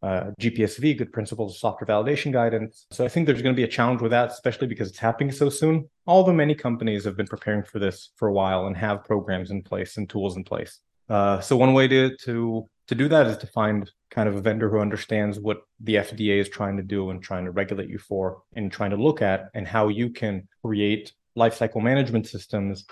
uh, 0.03 0.31
GPSV, 0.39 0.97
good 0.97 1.13
principles 1.13 1.53
of 1.53 1.59
software 1.59 1.87
validation 1.87 2.33
guidance. 2.33 2.87
So 2.91 3.05
I 3.05 3.07
think 3.07 3.25
there's 3.25 3.41
going 3.41 3.55
to 3.55 3.59
be 3.59 3.63
a 3.63 3.71
challenge 3.71 4.01
with 4.01 4.11
that, 4.11 4.31
especially 4.31 4.67
because 4.67 4.89
it's 4.89 4.97
happening 4.97 5.31
so 5.31 5.47
soon. 5.47 5.89
Although 6.07 6.33
many 6.33 6.55
companies 6.55 7.05
have 7.05 7.15
been 7.15 7.27
preparing 7.27 7.63
for 7.63 7.79
this 7.79 8.09
for 8.17 8.27
a 8.27 8.33
while 8.33 8.65
and 8.65 8.75
have 8.75 9.05
programs 9.05 9.51
in 9.51 9.61
place 9.61 9.97
and 9.97 10.09
tools 10.09 10.35
in 10.35 10.43
place. 10.43 10.79
Uh, 11.11 11.41
so 11.41 11.57
one 11.57 11.73
way 11.73 11.89
to 11.89 12.15
to 12.15 12.65
to 12.87 12.95
do 12.95 13.09
that 13.09 13.27
is 13.27 13.37
to 13.37 13.47
find 13.47 13.91
kind 14.09 14.29
of 14.29 14.35
a 14.35 14.41
vendor 14.41 14.69
who 14.69 14.79
understands 14.79 15.39
what 15.39 15.61
the 15.81 15.95
FDA 15.95 16.39
is 16.39 16.47
trying 16.47 16.77
to 16.77 16.83
do 16.83 17.09
and 17.09 17.21
trying 17.21 17.43
to 17.43 17.51
regulate 17.51 17.89
you 17.89 17.99
for 17.99 18.43
and 18.55 18.71
trying 18.71 18.91
to 18.91 18.95
look 18.95 19.21
at 19.21 19.49
and 19.53 19.67
how 19.67 19.89
you 19.89 20.09
can 20.09 20.47
create 20.63 21.11
lifecycle 21.37 21.81
management 21.81 22.27
systems 22.27 22.85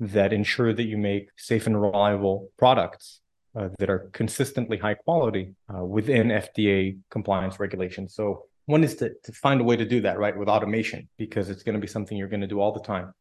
that 0.00 0.32
ensure 0.32 0.72
that 0.72 0.84
you 0.84 0.96
make 0.96 1.28
safe 1.36 1.66
and 1.66 1.80
reliable 1.80 2.50
products 2.58 3.20
uh, 3.54 3.68
that 3.78 3.90
are 3.90 4.10
consistently 4.12 4.78
high 4.78 4.94
quality 4.94 5.54
uh, 5.74 5.84
within 5.84 6.28
FDA 6.28 6.98
compliance 7.10 7.60
regulations. 7.60 8.14
So 8.14 8.44
one 8.66 8.84
is 8.84 8.94
to, 8.96 9.12
to 9.24 9.32
find 9.32 9.60
a 9.60 9.64
way 9.64 9.76
to 9.76 9.84
do 9.84 10.00
that 10.00 10.18
right 10.18 10.36
with 10.36 10.48
automation 10.48 11.08
because 11.18 11.50
it's 11.50 11.62
going 11.62 11.74
to 11.74 11.80
be 11.80 11.86
something 11.86 12.16
you're 12.16 12.28
going 12.28 12.40
to 12.40 12.46
do 12.46 12.60
all 12.60 12.72
the 12.72 12.80
time. 12.80 13.12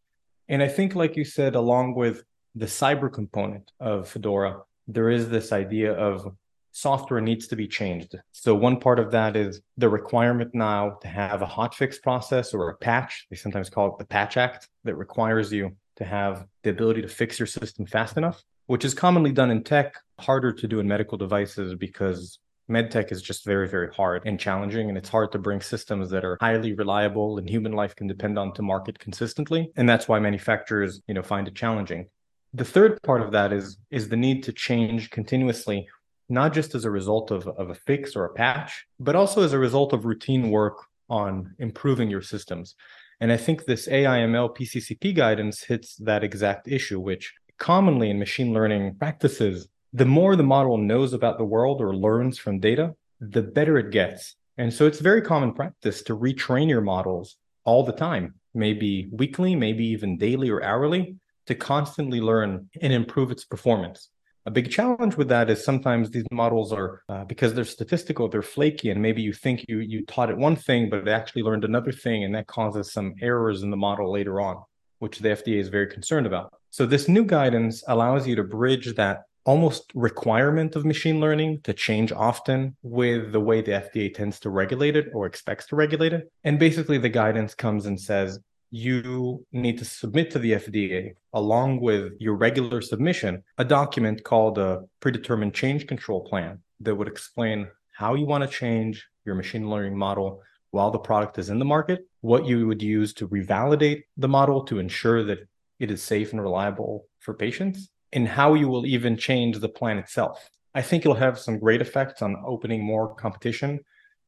And 0.47 0.61
I 0.61 0.67
think, 0.67 0.95
like 0.95 1.17
you 1.17 1.25
said, 1.25 1.55
along 1.55 1.95
with 1.95 2.23
the 2.55 2.65
cyber 2.65 3.11
component 3.11 3.71
of 3.79 4.11
FDORA, 4.13 4.61
there 4.87 5.09
is 5.09 5.29
this 5.29 5.51
idea 5.51 5.93
of 5.93 6.35
software 6.71 7.21
needs 7.21 7.47
to 7.47 7.55
be 7.55 7.67
changed. 7.67 8.15
So 8.31 8.53
one 8.55 8.79
part 8.79 8.99
of 8.99 9.11
that 9.11 9.35
is 9.35 9.61
the 9.77 9.89
requirement 9.89 10.53
now 10.53 10.97
to 11.01 11.07
have 11.07 11.41
a 11.41 11.45
hotfix 11.45 12.01
process 12.01 12.53
or 12.53 12.69
a 12.69 12.77
patch. 12.77 13.27
They 13.29 13.35
sometimes 13.35 13.69
call 13.69 13.93
it 13.93 13.97
the 13.97 14.05
Patch 14.05 14.37
Act 14.37 14.69
that 14.83 14.95
requires 14.95 15.51
you 15.53 15.75
to 15.97 16.05
have 16.05 16.45
the 16.63 16.69
ability 16.71 17.01
to 17.01 17.07
fix 17.07 17.39
your 17.39 17.47
system 17.47 17.85
fast 17.85 18.17
enough, 18.17 18.43
which 18.67 18.83
is 18.83 18.93
commonly 18.93 19.31
done 19.31 19.51
in 19.51 19.63
tech, 19.63 19.95
harder 20.19 20.51
to 20.51 20.67
do 20.67 20.79
in 20.79 20.87
medical 20.87 21.17
devices 21.17 21.75
because 21.75 22.39
medtech 22.69 23.11
is 23.11 23.21
just 23.21 23.45
very 23.45 23.67
very 23.67 23.93
hard 23.93 24.23
and 24.25 24.39
challenging 24.39 24.89
and 24.89 24.97
it's 24.97 25.09
hard 25.09 25.31
to 25.31 25.37
bring 25.37 25.61
systems 25.61 26.09
that 26.09 26.25
are 26.25 26.37
highly 26.41 26.73
reliable 26.73 27.37
and 27.37 27.47
human 27.47 27.73
life 27.73 27.95
can 27.95 28.07
depend 28.07 28.39
on 28.39 28.51
to 28.51 28.63
market 28.63 28.97
consistently 28.97 29.71
and 29.75 29.87
that's 29.87 30.07
why 30.07 30.17
manufacturers 30.19 30.99
you 31.07 31.13
know 31.13 31.21
find 31.21 31.47
it 31.47 31.53
challenging 31.53 32.07
The 32.55 32.63
third 32.63 33.01
part 33.03 33.21
of 33.21 33.33
that 33.33 33.51
is 33.51 33.77
is 33.91 34.07
the 34.07 34.15
need 34.15 34.41
to 34.43 34.53
change 34.53 35.09
continuously, 35.09 35.89
not 36.29 36.53
just 36.53 36.73
as 36.73 36.85
a 36.85 36.89
result 36.89 37.29
of, 37.29 37.45
of 37.49 37.69
a 37.69 37.75
fix 37.75 38.15
or 38.15 38.23
a 38.23 38.33
patch, 38.33 38.85
but 38.97 39.13
also 39.13 39.43
as 39.43 39.51
a 39.51 39.59
result 39.59 39.91
of 39.91 40.05
routine 40.05 40.49
work 40.49 40.77
on 41.09 41.53
improving 41.59 42.09
your 42.09 42.21
systems. 42.21 42.75
And 43.19 43.29
I 43.29 43.35
think 43.35 43.65
this 43.65 43.89
AIML 43.89 44.55
PCCP 44.55 45.13
guidance 45.13 45.63
hits 45.63 45.97
that 45.97 46.23
exact 46.23 46.69
issue, 46.69 47.01
which 47.01 47.33
commonly 47.57 48.09
in 48.09 48.19
machine 48.19 48.53
learning 48.53 48.95
practices, 48.95 49.67
the 49.91 50.05
more 50.05 50.37
the 50.37 50.43
model 50.43 50.77
knows 50.77 51.11
about 51.11 51.37
the 51.37 51.43
world 51.43 51.81
or 51.81 51.93
learns 51.93 52.37
from 52.37 52.61
data, 52.61 52.95
the 53.19 53.41
better 53.41 53.77
it 53.77 53.91
gets. 53.91 54.37
And 54.57 54.73
so 54.73 54.87
it's 54.87 54.99
very 54.99 55.21
common 55.21 55.51
practice 55.51 56.01
to 56.03 56.15
retrain 56.15 56.69
your 56.69 56.79
models 56.79 57.35
all 57.65 57.83
the 57.83 57.91
time, 57.91 58.35
maybe 58.53 59.09
weekly, 59.11 59.57
maybe 59.57 59.85
even 59.87 60.17
daily 60.17 60.49
or 60.49 60.63
hourly, 60.63 61.17
to 61.47 61.55
constantly 61.55 62.21
learn 62.21 62.69
and 62.81 62.93
improve 62.93 63.31
its 63.31 63.45
performance. 63.45 64.09
A 64.47 64.51
big 64.51 64.69
challenge 64.69 65.15
with 65.15 65.27
that 65.29 65.49
is 65.49 65.65
sometimes 65.65 66.11
these 66.11 66.27
models 66.31 66.71
are 66.71 67.01
uh, 67.09 67.25
because 67.25 67.55
they're 67.55 67.65
statistical, 67.65 68.27
they're 68.27 68.43
flaky, 68.43 68.91
and 68.91 69.01
maybe 69.01 69.23
you 69.23 69.33
think 69.33 69.65
you 69.67 69.79
you 69.79 70.05
taught 70.05 70.29
it 70.29 70.37
one 70.37 70.55
thing, 70.55 70.87
but 70.87 70.99
it 70.99 71.07
actually 71.07 71.41
learned 71.41 71.65
another 71.65 71.91
thing, 71.91 72.23
and 72.23 72.35
that 72.35 72.45
causes 72.45 72.93
some 72.93 73.15
errors 73.21 73.63
in 73.63 73.71
the 73.71 73.77
model 73.77 74.11
later 74.11 74.39
on, 74.39 74.61
which 74.99 75.17
the 75.17 75.29
FDA 75.29 75.59
is 75.59 75.69
very 75.69 75.87
concerned 75.87 76.27
about. 76.27 76.53
So 76.69 76.85
this 76.85 77.07
new 77.07 77.25
guidance 77.25 77.83
allows 77.87 78.27
you 78.27 78.35
to 78.35 78.43
bridge 78.43 78.93
that 78.95 79.23
almost 79.45 79.91
requirement 79.95 80.75
of 80.75 80.85
machine 80.85 81.19
learning 81.19 81.61
to 81.61 81.73
change 81.73 82.11
often 82.11 82.75
with 82.83 83.31
the 83.31 83.39
way 83.39 83.61
the 83.61 83.71
FDA 83.71 84.13
tends 84.13 84.39
to 84.41 84.49
regulate 84.51 84.95
it 84.95 85.07
or 85.13 85.25
expects 85.25 85.67
to 85.67 85.75
regulate 85.75 86.13
it. 86.13 86.31
And 86.43 86.59
basically, 86.59 86.99
the 86.99 87.09
guidance 87.09 87.55
comes 87.55 87.87
and 87.87 87.99
says 87.99 88.39
you 88.75 89.45
need 89.53 89.77
to 89.77 89.85
submit 89.85 90.29
to 90.29 90.37
the 90.37 90.51
FDA, 90.51 91.15
along 91.31 91.79
with 91.79 92.11
your 92.19 92.35
regular 92.35 92.81
submission, 92.81 93.41
a 93.57 93.63
document 93.63 94.25
called 94.25 94.57
a 94.57 94.83
predetermined 94.99 95.53
change 95.53 95.87
control 95.87 96.19
plan 96.25 96.59
that 96.81 96.93
would 96.93 97.07
explain 97.07 97.69
how 97.93 98.15
you 98.15 98.25
want 98.25 98.43
to 98.43 98.49
change 98.49 99.07
your 99.23 99.33
machine 99.33 99.69
learning 99.69 99.97
model 99.97 100.41
while 100.71 100.91
the 100.91 100.99
product 100.99 101.39
is 101.39 101.49
in 101.49 101.57
the 101.57 101.63
market, 101.63 102.05
what 102.19 102.45
you 102.45 102.67
would 102.67 102.83
use 102.83 103.13
to 103.13 103.29
revalidate 103.29 104.03
the 104.17 104.27
model 104.27 104.65
to 104.65 104.79
ensure 104.79 105.23
that 105.23 105.47
it 105.79 105.89
is 105.89 106.03
safe 106.03 106.33
and 106.33 106.41
reliable 106.41 107.05
for 107.19 107.33
patients, 107.33 107.87
and 108.11 108.27
how 108.27 108.55
you 108.55 108.67
will 108.67 108.85
even 108.85 109.15
change 109.15 109.57
the 109.57 109.69
plan 109.69 109.97
itself. 109.97 110.49
I 110.73 110.81
think 110.81 111.05
it'll 111.05 111.15
have 111.15 111.39
some 111.39 111.59
great 111.59 111.79
effects 111.79 112.21
on 112.21 112.43
opening 112.45 112.83
more 112.83 113.15
competition 113.15 113.79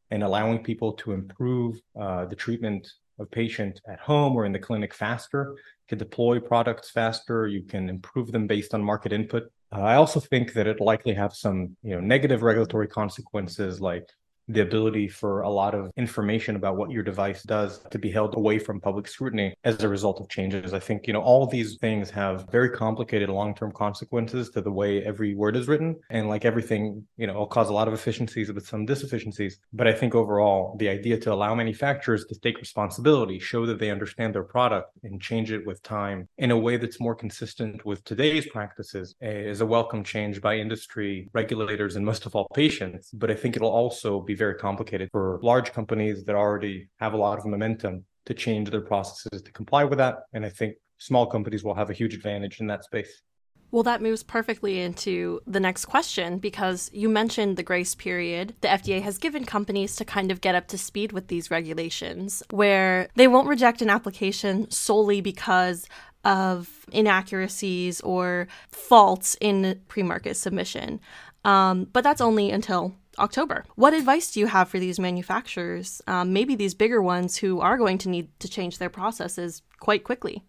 and 0.09 0.23
allowing 0.23 0.63
people 0.63 0.93
to 0.93 1.11
improve 1.11 1.81
uh, 1.99 2.23
the 2.23 2.35
treatment 2.37 2.87
of 3.19 3.29
patient 3.31 3.81
at 3.87 3.99
home 3.99 4.35
or 4.35 4.45
in 4.45 4.51
the 4.51 4.59
clinic 4.59 4.93
faster. 4.93 5.55
You 5.55 5.87
can 5.89 5.97
deploy 5.97 6.39
products 6.39 6.89
faster. 6.89 7.47
You 7.47 7.63
can 7.63 7.89
improve 7.89 8.31
them 8.31 8.47
based 8.47 8.73
on 8.73 8.83
market 8.83 9.13
input. 9.13 9.51
Uh, 9.71 9.81
I 9.81 9.95
also 9.95 10.19
think 10.19 10.53
that 10.53 10.67
it 10.67 10.79
likely 10.79 11.13
have 11.13 11.33
some, 11.33 11.75
you 11.83 11.95
know, 11.95 12.01
negative 12.01 12.41
regulatory 12.41 12.87
consequences 12.87 13.81
like 13.81 14.09
the 14.47 14.61
ability 14.61 15.07
for 15.07 15.41
a 15.41 15.49
lot 15.49 15.75
of 15.75 15.91
information 15.97 16.55
about 16.55 16.77
what 16.77 16.91
your 16.91 17.03
device 17.03 17.43
does 17.43 17.79
to 17.91 17.99
be 17.99 18.09
held 18.09 18.35
away 18.35 18.59
from 18.59 18.79
public 18.79 19.07
scrutiny 19.07 19.53
as 19.63 19.83
a 19.83 19.89
result 19.89 20.19
of 20.21 20.29
changes. 20.29 20.73
I 20.73 20.79
think, 20.79 21.07
you 21.07 21.13
know, 21.13 21.21
all 21.21 21.45
these 21.45 21.77
things 21.77 22.09
have 22.11 22.45
very 22.51 22.69
complicated 22.69 23.29
long-term 23.29 23.71
consequences 23.73 24.49
to 24.51 24.61
the 24.61 24.71
way 24.71 25.03
every 25.03 25.35
word 25.35 25.55
is 25.55 25.67
written. 25.67 25.95
And 26.09 26.29
like 26.29 26.45
everything, 26.45 27.05
you 27.17 27.27
know, 27.27 27.33
will 27.33 27.47
cause 27.47 27.69
a 27.69 27.73
lot 27.73 27.87
of 27.87 27.93
efficiencies 27.93 28.51
with 28.51 28.67
some 28.67 28.85
disefficiencies. 28.85 29.59
But 29.73 29.87
I 29.87 29.93
think 29.93 30.15
overall, 30.15 30.77
the 30.79 30.89
idea 30.89 31.19
to 31.19 31.33
allow 31.33 31.53
manufacturers 31.53 32.25
to 32.25 32.39
take 32.39 32.57
responsibility, 32.59 33.39
show 33.39 33.65
that 33.65 33.79
they 33.79 33.91
understand 33.91 34.33
their 34.33 34.43
product 34.43 34.91
and 35.03 35.21
change 35.21 35.51
it 35.51 35.65
with 35.65 35.83
time 35.83 36.27
in 36.37 36.51
a 36.51 36.57
way 36.57 36.77
that's 36.77 36.99
more 36.99 37.15
consistent 37.15 37.85
with 37.85 38.03
today's 38.03 38.47
practices 38.47 39.15
is 39.21 39.61
a 39.61 39.65
welcome 39.65 40.03
change 40.03 40.41
by 40.41 40.55
industry 40.55 41.29
regulators 41.33 41.95
and 41.95 42.05
most 42.05 42.25
of 42.25 42.35
all 42.35 42.47
patients. 42.53 43.11
But 43.11 43.31
I 43.31 43.35
think 43.35 43.55
it'll 43.55 43.69
also 43.69 44.21
be 44.21 44.36
very 44.37 44.55
complicated 44.55 45.09
for 45.11 45.39
large 45.43 45.73
companies 45.73 46.23
that 46.25 46.35
already 46.35 46.87
have 46.99 47.13
a 47.13 47.17
lot 47.17 47.37
of 47.37 47.45
momentum 47.45 48.05
to 48.25 48.33
change 48.33 48.69
their 48.69 48.81
processes 48.81 49.41
to 49.41 49.51
comply 49.51 49.83
with 49.83 49.97
that. 49.97 50.23
And 50.33 50.45
I 50.45 50.49
think 50.49 50.75
small 50.97 51.25
companies 51.25 51.63
will 51.63 51.75
have 51.75 51.89
a 51.89 51.93
huge 51.93 52.13
advantage 52.13 52.59
in 52.59 52.67
that 52.67 52.83
space. 52.83 53.21
Well, 53.69 53.83
that 53.83 54.01
moves 54.01 54.23
perfectly 54.23 54.79
into 54.79 55.41
the 55.45 55.59
next 55.59 55.85
question 55.85 56.39
because 56.39 56.89
you 56.93 57.09
mentioned 57.09 57.57
the 57.57 57.63
grace 57.63 57.95
period 57.95 58.55
the 58.61 58.69
FDA 58.69 59.01
has 59.01 59.17
given 59.17 59.43
companies 59.43 59.97
to 59.97 60.05
kind 60.05 60.31
of 60.31 60.39
get 60.39 60.55
up 60.55 60.67
to 60.67 60.77
speed 60.77 61.11
with 61.11 61.27
these 61.27 61.51
regulations, 61.51 62.41
where 62.51 63.09
they 63.15 63.27
won't 63.27 63.47
reject 63.47 63.81
an 63.81 63.89
application 63.89 64.71
solely 64.71 65.19
because 65.19 65.85
of 66.23 66.85
inaccuracies 66.93 67.99
or 68.01 68.47
faults 68.71 69.35
in 69.41 69.81
pre 69.89 70.01
market 70.01 70.35
submission. 70.35 71.01
Um, 71.43 71.87
but 71.91 72.03
that's 72.03 72.21
only 72.21 72.51
until 72.51 72.95
October. 73.19 73.65
What 73.75 73.93
advice 73.93 74.31
do 74.31 74.39
you 74.39 74.47
have 74.47 74.69
for 74.69 74.79
these 74.79 74.99
manufacturers, 74.99 76.01
um, 76.07 76.33
maybe 76.33 76.55
these 76.55 76.73
bigger 76.73 77.01
ones 77.01 77.37
who 77.37 77.59
are 77.59 77.77
going 77.77 77.97
to 77.99 78.09
need 78.09 78.29
to 78.39 78.49
change 78.49 78.77
their 78.77 78.89
processes 78.89 79.61
quite 79.79 80.03
quickly? 80.03 80.43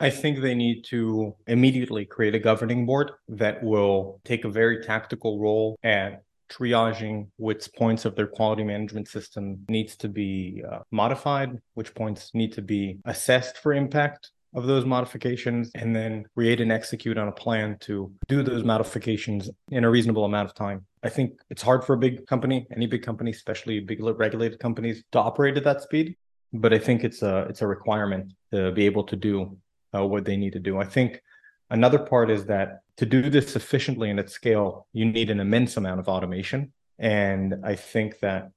I 0.00 0.10
think 0.10 0.40
they 0.40 0.54
need 0.54 0.84
to 0.84 1.34
immediately 1.46 2.04
create 2.04 2.34
a 2.34 2.38
governing 2.38 2.86
board 2.86 3.10
that 3.28 3.62
will 3.62 4.20
take 4.24 4.44
a 4.44 4.48
very 4.48 4.82
tactical 4.82 5.40
role 5.40 5.76
at 5.82 6.22
triaging 6.48 7.28
which 7.36 7.68
points 7.76 8.04
of 8.04 8.14
their 8.14 8.26
quality 8.26 8.64
management 8.64 9.08
system 9.08 9.58
needs 9.68 9.96
to 9.96 10.08
be 10.08 10.62
uh, 10.70 10.78
modified, 10.90 11.60
which 11.74 11.94
points 11.94 12.30
need 12.32 12.52
to 12.52 12.62
be 12.62 12.98
assessed 13.04 13.58
for 13.58 13.74
impact, 13.74 14.30
of 14.54 14.66
those 14.66 14.84
modifications 14.84 15.70
and 15.74 15.94
then 15.94 16.24
create 16.34 16.60
and 16.60 16.72
execute 16.72 17.18
on 17.18 17.28
a 17.28 17.32
plan 17.32 17.76
to 17.80 18.12
do 18.28 18.42
those 18.42 18.64
modifications 18.64 19.50
in 19.70 19.84
a 19.84 19.90
reasonable 19.90 20.24
amount 20.24 20.48
of 20.48 20.54
time. 20.54 20.86
I 21.02 21.08
think 21.08 21.40
it's 21.50 21.62
hard 21.62 21.84
for 21.84 21.94
a 21.94 21.98
big 21.98 22.26
company, 22.26 22.66
any 22.74 22.86
big 22.86 23.02
company, 23.02 23.30
especially 23.30 23.80
big 23.80 24.02
regulated 24.02 24.58
companies, 24.58 25.04
to 25.12 25.18
operate 25.18 25.56
at 25.56 25.64
that 25.64 25.82
speed. 25.82 26.16
But 26.52 26.72
I 26.72 26.78
think 26.78 27.04
it's 27.04 27.22
a 27.22 27.46
it's 27.50 27.62
a 27.62 27.66
requirement 27.66 28.32
to 28.52 28.72
be 28.72 28.86
able 28.86 29.04
to 29.04 29.16
do 29.16 29.56
uh, 29.94 30.06
what 30.06 30.24
they 30.24 30.36
need 30.36 30.54
to 30.54 30.60
do. 30.60 30.78
I 30.78 30.84
think 30.84 31.22
another 31.70 31.98
part 31.98 32.30
is 32.30 32.46
that 32.46 32.80
to 32.96 33.06
do 33.06 33.28
this 33.30 33.54
efficiently 33.54 34.10
and 34.10 34.18
at 34.18 34.30
scale, 34.30 34.86
you 34.92 35.04
need 35.04 35.30
an 35.30 35.40
immense 35.40 35.76
amount 35.76 36.00
of 36.00 36.08
automation. 36.08 36.72
And 36.98 37.54
I 37.64 37.76
think 37.76 38.18
that 38.20 38.50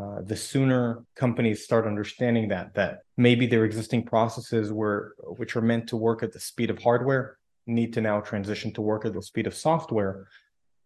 uh, 0.00 0.22
the 0.22 0.36
sooner 0.36 1.04
companies 1.14 1.64
start 1.64 1.86
understanding 1.86 2.48
that 2.48 2.74
that 2.74 3.00
maybe 3.16 3.46
their 3.46 3.64
existing 3.64 4.04
processes 4.04 4.72
were 4.72 5.14
which 5.36 5.54
are 5.56 5.62
meant 5.62 5.88
to 5.88 5.96
work 5.96 6.22
at 6.22 6.32
the 6.32 6.40
speed 6.40 6.70
of 6.70 6.82
hardware 6.82 7.38
need 7.66 7.92
to 7.92 8.00
now 8.00 8.20
transition 8.20 8.72
to 8.72 8.82
work 8.82 9.04
at 9.04 9.12
the 9.12 9.22
speed 9.22 9.46
of 9.46 9.54
software 9.54 10.26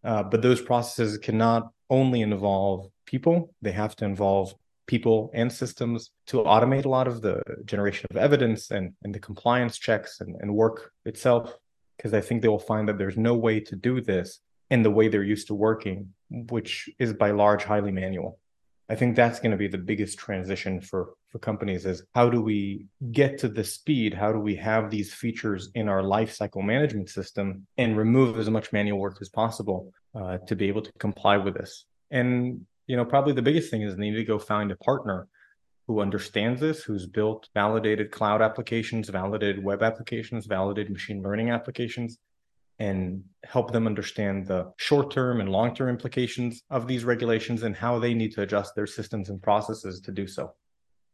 uh, 0.03 0.23
but 0.23 0.41
those 0.41 0.61
processes 0.61 1.17
cannot 1.17 1.71
only 1.89 2.21
involve 2.21 2.87
people. 3.05 3.53
They 3.61 3.71
have 3.71 3.95
to 3.97 4.05
involve 4.05 4.53
people 4.89 5.29
and 5.35 5.51
systems 5.51 6.11
to 6.25 6.37
automate 6.37 6.85
a 6.85 6.89
lot 6.89 7.07
of 7.07 7.21
the 7.21 7.43
generation 7.65 8.07
of 8.09 8.17
evidence 8.17 8.71
and, 8.71 8.93
and 9.03 9.13
the 9.13 9.19
compliance 9.19 9.77
checks 9.77 10.19
and, 10.19 10.35
and 10.41 10.51
work 10.51 10.91
itself 11.05 11.53
because 11.95 12.11
i 12.11 12.19
think 12.19 12.41
they 12.41 12.47
will 12.47 12.67
find 12.71 12.87
that 12.87 12.97
there's 12.97 13.15
no 13.15 13.35
way 13.35 13.59
to 13.59 13.75
do 13.75 14.01
this 14.01 14.39
in 14.71 14.81
the 14.81 14.89
way 14.89 15.07
they're 15.07 15.31
used 15.35 15.45
to 15.45 15.53
working 15.53 16.09
which 16.31 16.89
is 16.97 17.13
by 17.13 17.29
large 17.29 17.63
highly 17.63 17.91
manual 17.91 18.39
I 18.89 18.95
think 18.95 19.15
that's 19.15 19.39
going 19.39 19.51
to 19.51 19.57
be 19.57 19.67
the 19.67 19.77
biggest 19.77 20.17
transition 20.17 20.81
for 20.81 21.13
for 21.27 21.37
companies 21.37 21.85
is 21.85 22.03
how 22.15 22.27
do 22.27 22.41
we 22.41 22.87
get 23.11 23.37
to 23.39 23.47
the 23.47 23.63
speed? 23.63 24.15
How 24.15 24.31
do 24.31 24.39
we 24.39 24.55
have 24.55 24.89
these 24.89 25.13
features 25.13 25.69
in 25.75 25.87
our 25.87 26.01
lifecycle 26.01 26.63
management 26.63 27.09
system 27.09 27.67
and 27.77 27.95
remove 27.95 28.39
as 28.39 28.49
much 28.49 28.73
manual 28.73 28.97
work 28.97 29.19
as 29.21 29.29
possible 29.29 29.93
uh, 30.15 30.39
to 30.47 30.55
be 30.55 30.67
able 30.67 30.81
to 30.81 30.91
comply 30.97 31.37
with 31.37 31.53
this? 31.53 31.85
And 32.09 32.65
you 32.87 32.97
know, 32.97 33.05
probably 33.05 33.33
the 33.33 33.43
biggest 33.43 33.69
thing 33.69 33.83
is 33.83 33.95
they 33.95 34.09
need 34.09 34.15
to 34.15 34.23
go 34.23 34.39
find 34.39 34.71
a 34.71 34.75
partner 34.77 35.27
who 35.85 36.01
understands 36.01 36.59
this, 36.59 36.83
who's 36.83 37.05
built 37.05 37.47
validated 37.53 38.11
cloud 38.11 38.41
applications, 38.41 39.09
validated 39.09 39.63
web 39.63 39.83
applications, 39.83 40.47
validated 40.47 40.91
machine 40.91 41.21
learning 41.21 41.51
applications, 41.51 42.17
and 42.79 43.23
help 43.43 43.71
them 43.71 43.85
understand 43.85 44.47
the 44.47 44.71
short 44.77 45.11
term 45.11 45.41
and 45.41 45.49
long 45.49 45.75
term 45.75 45.89
implications 45.89 46.63
of 46.69 46.87
these 46.87 47.03
regulations 47.03 47.63
and 47.63 47.75
how 47.75 47.99
they 47.99 48.13
need 48.13 48.33
to 48.33 48.41
adjust 48.41 48.75
their 48.75 48.87
systems 48.87 49.29
and 49.29 49.41
processes 49.41 49.99
to 50.01 50.11
do 50.11 50.27
so. 50.27 50.53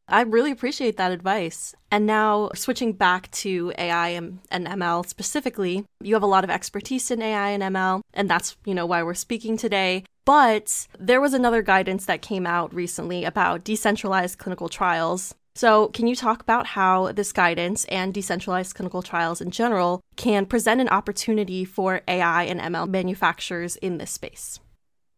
I 0.07 0.21
really 0.21 0.51
appreciate 0.51 0.97
that 0.97 1.11
advice. 1.11 1.73
And 1.89 2.05
now, 2.05 2.51
switching 2.53 2.93
back 2.93 3.31
to 3.31 3.73
AI 3.77 4.09
and, 4.09 4.39
and, 4.51 4.67
ML 4.67 5.07
specifically, 5.07 5.85
you 5.99 6.13
have 6.13 6.21
a 6.21 6.27
lot 6.27 6.43
of 6.43 6.51
expertise 6.51 7.09
in 7.09 7.23
AI 7.23 7.49
and 7.49 7.63
ML, 7.63 8.01
and 8.13 8.29
that's, 8.29 8.55
you 8.65 8.75
know, 8.75 8.85
why 8.85 9.01
we're 9.01 9.15
speaking 9.15 9.57
today. 9.57 10.03
But 10.23 10.87
there 10.99 11.21
was 11.21 11.33
another 11.33 11.63
guidance 11.63 12.05
that 12.05 12.21
came 12.21 12.45
out 12.45 12.73
recently 12.73 13.23
about 13.23 13.63
decentralized 13.63 14.37
clinical 14.37 14.69
trials. 14.69 15.33
So, 15.57 15.87
can 15.87 16.05
you 16.05 16.17
talk 16.17 16.41
about 16.41 16.67
how 16.67 17.13
this 17.13 17.31
guidance 17.31 17.85
and 17.85 18.13
decentralized 18.13 18.75
clinical 18.75 19.01
trials 19.01 19.39
in 19.39 19.51
general 19.51 20.01
can 20.17 20.45
present 20.45 20.81
an 20.81 20.89
opportunity 20.89 21.63
for 21.63 22.01
AI 22.09 22.43
and 22.43 22.59
ML 22.59 22.89
manufacturers 22.89 23.77
in 23.77 23.97
this 23.97 24.11
space? 24.11 24.59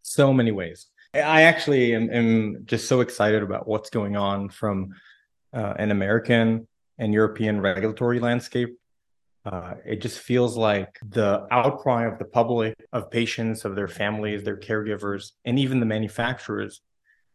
So 0.03 0.32
many 0.32 0.51
ways. 0.51 0.86
I 1.15 1.41
actually 1.41 1.96
am, 1.96 2.12
am 2.12 2.62
just 2.65 2.88
so 2.88 3.01
excited 3.01 3.41
about 3.41 3.67
what's 3.67 3.89
going 3.89 4.15
on 4.15 4.50
from 4.50 4.94
uh, 5.53 5.74
an 5.79 5.89
American 5.89 6.67
and 7.00 7.13
European 7.13 7.60
regulatory 7.60 8.20
landscape. 8.20 8.77
Uh, 9.44 9.75
it 9.86 10.01
just 10.01 10.20
feels 10.20 10.56
like 10.56 11.00
the 11.10 11.48
outcry 11.50 12.06
of 12.06 12.20
the 12.20 12.25
public, 12.25 12.75
of 12.94 13.10
patients, 13.10 13.65
of 13.65 13.75
their 13.75 13.88
families, 13.88 14.44
their 14.44 14.58
caregivers, 14.58 15.32
and 15.46 15.58
even 15.58 15.79
the 15.79 15.86
manufacturers 15.86 16.82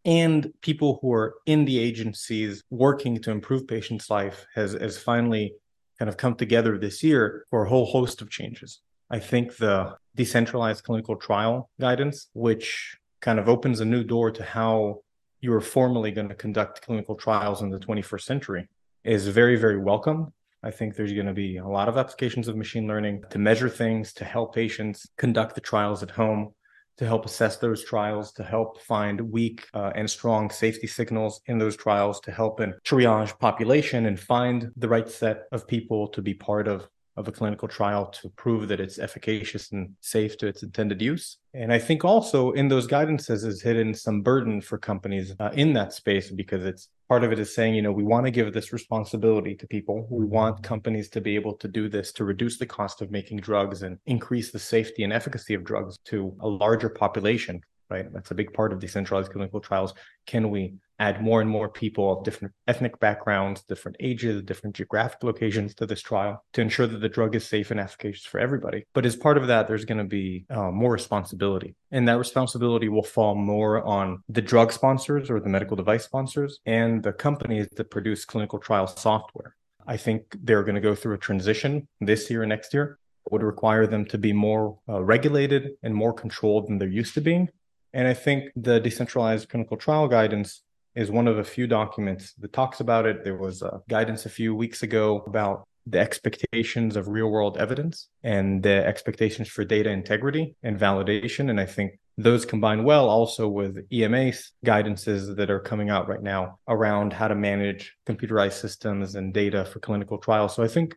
and 0.04 0.52
people 0.62 0.98
who 1.00 1.12
are 1.12 1.34
in 1.46 1.64
the 1.64 1.78
agencies 1.78 2.62
working 2.70 3.20
to 3.22 3.30
improve 3.30 3.66
patients' 3.68 4.10
life 4.10 4.46
has, 4.54 4.72
has 4.72 4.98
finally 4.98 5.54
kind 5.98 6.08
of 6.08 6.16
come 6.16 6.34
together 6.34 6.76
this 6.76 7.02
year 7.02 7.46
for 7.50 7.64
a 7.64 7.68
whole 7.68 7.86
host 7.86 8.20
of 8.20 8.30
changes. 8.30 8.80
I 9.10 9.18
think 9.18 9.56
the 9.56 9.94
decentralized 10.16 10.84
clinical 10.84 11.16
trial 11.16 11.70
guidance, 11.80 12.28
which 12.32 12.96
kind 13.20 13.38
of 13.38 13.48
opens 13.48 13.80
a 13.80 13.84
new 13.84 14.02
door 14.02 14.30
to 14.32 14.42
how 14.42 15.02
you 15.40 15.52
are 15.52 15.60
formally 15.60 16.10
going 16.10 16.28
to 16.28 16.34
conduct 16.34 16.82
clinical 16.82 17.14
trials 17.14 17.62
in 17.62 17.70
the 17.70 17.78
21st 17.78 18.22
century, 18.22 18.68
is 19.04 19.28
very, 19.28 19.56
very 19.56 19.78
welcome. 19.78 20.32
I 20.62 20.70
think 20.70 20.94
there's 20.94 21.12
going 21.12 21.26
to 21.26 21.32
be 21.32 21.56
a 21.56 21.66
lot 21.66 21.88
of 21.88 21.96
applications 21.96 22.48
of 22.48 22.56
machine 22.56 22.86
learning 22.86 23.24
to 23.30 23.38
measure 23.38 23.68
things, 23.68 24.12
to 24.14 24.24
help 24.24 24.54
patients 24.54 25.08
conduct 25.18 25.54
the 25.54 25.60
trials 25.60 26.02
at 26.02 26.10
home, 26.10 26.54
to 26.98 27.06
help 27.06 27.24
assess 27.24 27.56
those 27.56 27.84
trials, 27.84 28.32
to 28.32 28.44
help 28.44 28.80
find 28.82 29.20
weak 29.20 29.66
uh, 29.74 29.92
and 29.94 30.08
strong 30.08 30.50
safety 30.50 30.86
signals 30.86 31.40
in 31.46 31.58
those 31.58 31.76
trials, 31.76 32.20
to 32.20 32.30
help 32.30 32.60
in 32.60 32.74
triage 32.84 33.38
population 33.38 34.06
and 34.06 34.18
find 34.18 34.70
the 34.76 34.88
right 34.88 35.08
set 35.08 35.44
of 35.52 35.66
people 35.66 36.08
to 36.08 36.22
be 36.22 36.34
part 36.34 36.68
of 36.68 36.88
of 37.16 37.28
a 37.28 37.32
clinical 37.32 37.68
trial 37.68 38.06
to 38.06 38.30
prove 38.30 38.68
that 38.68 38.80
it's 38.80 38.98
efficacious 38.98 39.72
and 39.72 39.90
safe 40.00 40.38
to 40.38 40.46
its 40.46 40.62
intended 40.62 41.02
use. 41.02 41.38
And 41.52 41.72
I 41.72 41.78
think 41.78 42.04
also 42.04 42.52
in 42.52 42.68
those 42.68 42.86
guidances 42.86 43.44
is 43.44 43.60
hidden 43.60 43.92
some 43.94 44.22
burden 44.22 44.60
for 44.60 44.78
companies 44.78 45.34
uh, 45.38 45.50
in 45.52 45.74
that 45.74 45.92
space 45.92 46.30
because 46.30 46.64
it's 46.64 46.88
part 47.08 47.24
of 47.24 47.32
it 47.32 47.38
is 47.38 47.54
saying, 47.54 47.74
you 47.74 47.82
know, 47.82 47.92
we 47.92 48.02
want 48.02 48.24
to 48.24 48.30
give 48.30 48.52
this 48.54 48.72
responsibility 48.72 49.54
to 49.56 49.66
people. 49.66 50.06
We 50.10 50.24
want 50.24 50.62
companies 50.62 51.10
to 51.10 51.20
be 51.20 51.34
able 51.34 51.54
to 51.56 51.68
do 51.68 51.88
this 51.88 52.12
to 52.12 52.24
reduce 52.24 52.58
the 52.58 52.66
cost 52.66 53.02
of 53.02 53.10
making 53.10 53.38
drugs 53.40 53.82
and 53.82 53.98
increase 54.06 54.50
the 54.50 54.58
safety 54.58 55.04
and 55.04 55.12
efficacy 55.12 55.52
of 55.52 55.64
drugs 55.64 55.98
to 56.06 56.34
a 56.40 56.48
larger 56.48 56.88
population 56.88 57.62
right? 57.92 58.12
That's 58.12 58.30
a 58.30 58.34
big 58.34 58.52
part 58.54 58.72
of 58.72 58.80
decentralized 58.80 59.30
clinical 59.30 59.60
trials. 59.60 59.92
Can 60.26 60.50
we 60.50 60.74
add 61.02 61.20
more 61.20 61.40
and 61.40 61.50
more 61.50 61.68
people 61.68 62.12
of 62.12 62.24
different 62.24 62.54
ethnic 62.68 62.94
backgrounds, 63.00 63.62
different 63.62 63.96
ages, 63.98 64.40
different 64.42 64.76
geographic 64.76 65.22
locations 65.24 65.74
to 65.74 65.84
this 65.84 66.00
trial 66.00 66.44
to 66.52 66.60
ensure 66.60 66.86
that 66.86 67.00
the 67.00 67.08
drug 67.08 67.34
is 67.34 67.44
safe 67.44 67.72
and 67.72 67.80
efficacious 67.80 68.24
for 68.24 68.38
everybody. 68.38 68.84
But 68.94 69.04
as 69.04 69.16
part 69.16 69.36
of 69.36 69.48
that, 69.48 69.66
there's 69.66 69.84
going 69.84 69.98
to 69.98 70.04
be 70.20 70.46
uh, 70.48 70.70
more 70.70 70.92
responsibility. 70.92 71.74
And 71.90 72.06
that 72.06 72.18
responsibility 72.18 72.88
will 72.88 73.02
fall 73.16 73.34
more 73.34 73.82
on 73.82 74.22
the 74.28 74.42
drug 74.52 74.72
sponsors 74.72 75.28
or 75.28 75.40
the 75.40 75.48
medical 75.48 75.76
device 75.76 76.04
sponsors 76.04 76.60
and 76.66 77.02
the 77.02 77.12
companies 77.12 77.66
that 77.76 77.90
produce 77.90 78.24
clinical 78.24 78.60
trial 78.60 78.86
software. 78.86 79.56
I 79.86 79.96
think 79.96 80.36
they're 80.44 80.62
going 80.62 80.76
to 80.76 80.80
go 80.80 80.94
through 80.94 81.14
a 81.14 81.18
transition 81.28 81.88
this 82.00 82.30
year 82.30 82.42
and 82.42 82.50
next 82.50 82.72
year 82.72 82.98
would 83.30 83.42
require 83.42 83.86
them 83.88 84.04
to 84.06 84.18
be 84.18 84.32
more 84.32 84.78
uh, 84.88 85.02
regulated 85.02 85.72
and 85.82 85.94
more 85.94 86.12
controlled 86.12 86.68
than 86.68 86.78
they're 86.78 86.88
used 86.88 87.14
to 87.14 87.20
being. 87.20 87.48
And 87.92 88.08
I 88.08 88.14
think 88.14 88.50
the 88.56 88.80
decentralized 88.80 89.48
clinical 89.48 89.76
trial 89.76 90.08
guidance 90.08 90.62
is 90.94 91.10
one 91.10 91.28
of 91.28 91.38
a 91.38 91.44
few 91.44 91.66
documents 91.66 92.34
that 92.34 92.52
talks 92.52 92.80
about 92.80 93.06
it. 93.06 93.24
There 93.24 93.36
was 93.36 93.62
a 93.62 93.80
guidance 93.88 94.26
a 94.26 94.30
few 94.30 94.54
weeks 94.54 94.82
ago 94.82 95.22
about 95.26 95.66
the 95.86 95.98
expectations 95.98 96.96
of 96.96 97.08
real 97.08 97.28
world 97.28 97.56
evidence 97.58 98.08
and 98.22 98.62
the 98.62 98.86
expectations 98.86 99.48
for 99.48 99.64
data 99.64 99.90
integrity 99.90 100.54
and 100.62 100.78
validation. 100.78 101.50
And 101.50 101.58
I 101.58 101.66
think 101.66 101.98
those 102.18 102.44
combine 102.44 102.84
well 102.84 103.08
also 103.08 103.48
with 103.48 103.86
EMA's 103.92 104.52
guidances 104.64 105.34
that 105.36 105.50
are 105.50 105.60
coming 105.60 105.90
out 105.90 106.08
right 106.08 106.22
now 106.22 106.58
around 106.68 107.12
how 107.12 107.26
to 107.26 107.34
manage 107.34 107.96
computerized 108.06 108.60
systems 108.60 109.14
and 109.14 109.32
data 109.32 109.64
for 109.64 109.80
clinical 109.80 110.18
trials. 110.18 110.54
So 110.54 110.62
I 110.62 110.68
think 110.68 110.94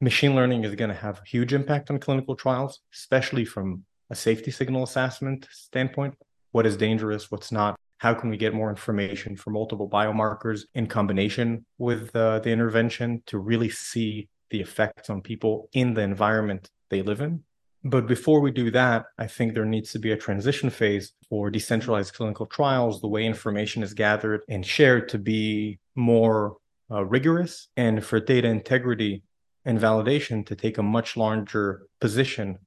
machine 0.00 0.34
learning 0.34 0.64
is 0.64 0.74
going 0.74 0.90
to 0.90 0.96
have 0.96 1.18
a 1.18 1.28
huge 1.28 1.52
impact 1.52 1.90
on 1.90 1.98
clinical 1.98 2.36
trials, 2.36 2.80
especially 2.94 3.44
from 3.44 3.84
a 4.10 4.14
safety 4.14 4.50
signal 4.50 4.84
assessment 4.84 5.48
standpoint. 5.50 6.14
What 6.52 6.66
is 6.66 6.76
dangerous? 6.76 7.30
What's 7.30 7.50
not? 7.50 7.76
How 8.04 8.12
can 8.12 8.28
we 8.28 8.36
get 8.36 8.52
more 8.52 8.68
information 8.68 9.34
for 9.34 9.48
multiple 9.48 9.88
biomarkers 9.88 10.64
in 10.74 10.88
combination 10.88 11.64
with 11.78 12.14
uh, 12.14 12.38
the 12.40 12.50
intervention 12.50 13.22
to 13.28 13.38
really 13.38 13.70
see 13.70 14.28
the 14.50 14.60
effects 14.60 15.08
on 15.08 15.22
people 15.22 15.70
in 15.72 15.94
the 15.94 16.02
environment 16.02 16.68
they 16.90 17.00
live 17.00 17.22
in? 17.22 17.44
But 17.82 18.06
before 18.06 18.40
we 18.40 18.50
do 18.50 18.70
that, 18.72 19.06
I 19.16 19.26
think 19.26 19.54
there 19.54 19.64
needs 19.64 19.90
to 19.92 19.98
be 19.98 20.12
a 20.12 20.18
transition 20.18 20.68
phase 20.68 21.14
for 21.30 21.48
decentralized 21.48 22.12
clinical 22.12 22.44
trials, 22.44 23.00
the 23.00 23.08
way 23.08 23.24
information 23.24 23.82
is 23.82 23.94
gathered 23.94 24.42
and 24.50 24.66
shared 24.66 25.08
to 25.08 25.18
be 25.18 25.78
more 25.94 26.58
uh, 26.90 27.06
rigorous, 27.06 27.68
and 27.74 28.04
for 28.04 28.20
data 28.20 28.48
integrity 28.48 29.22
and 29.64 29.80
validation 29.80 30.44
to 30.44 30.54
take 30.54 30.76
a 30.76 30.82
much 30.82 31.16
larger 31.16 31.86
position 32.02 32.58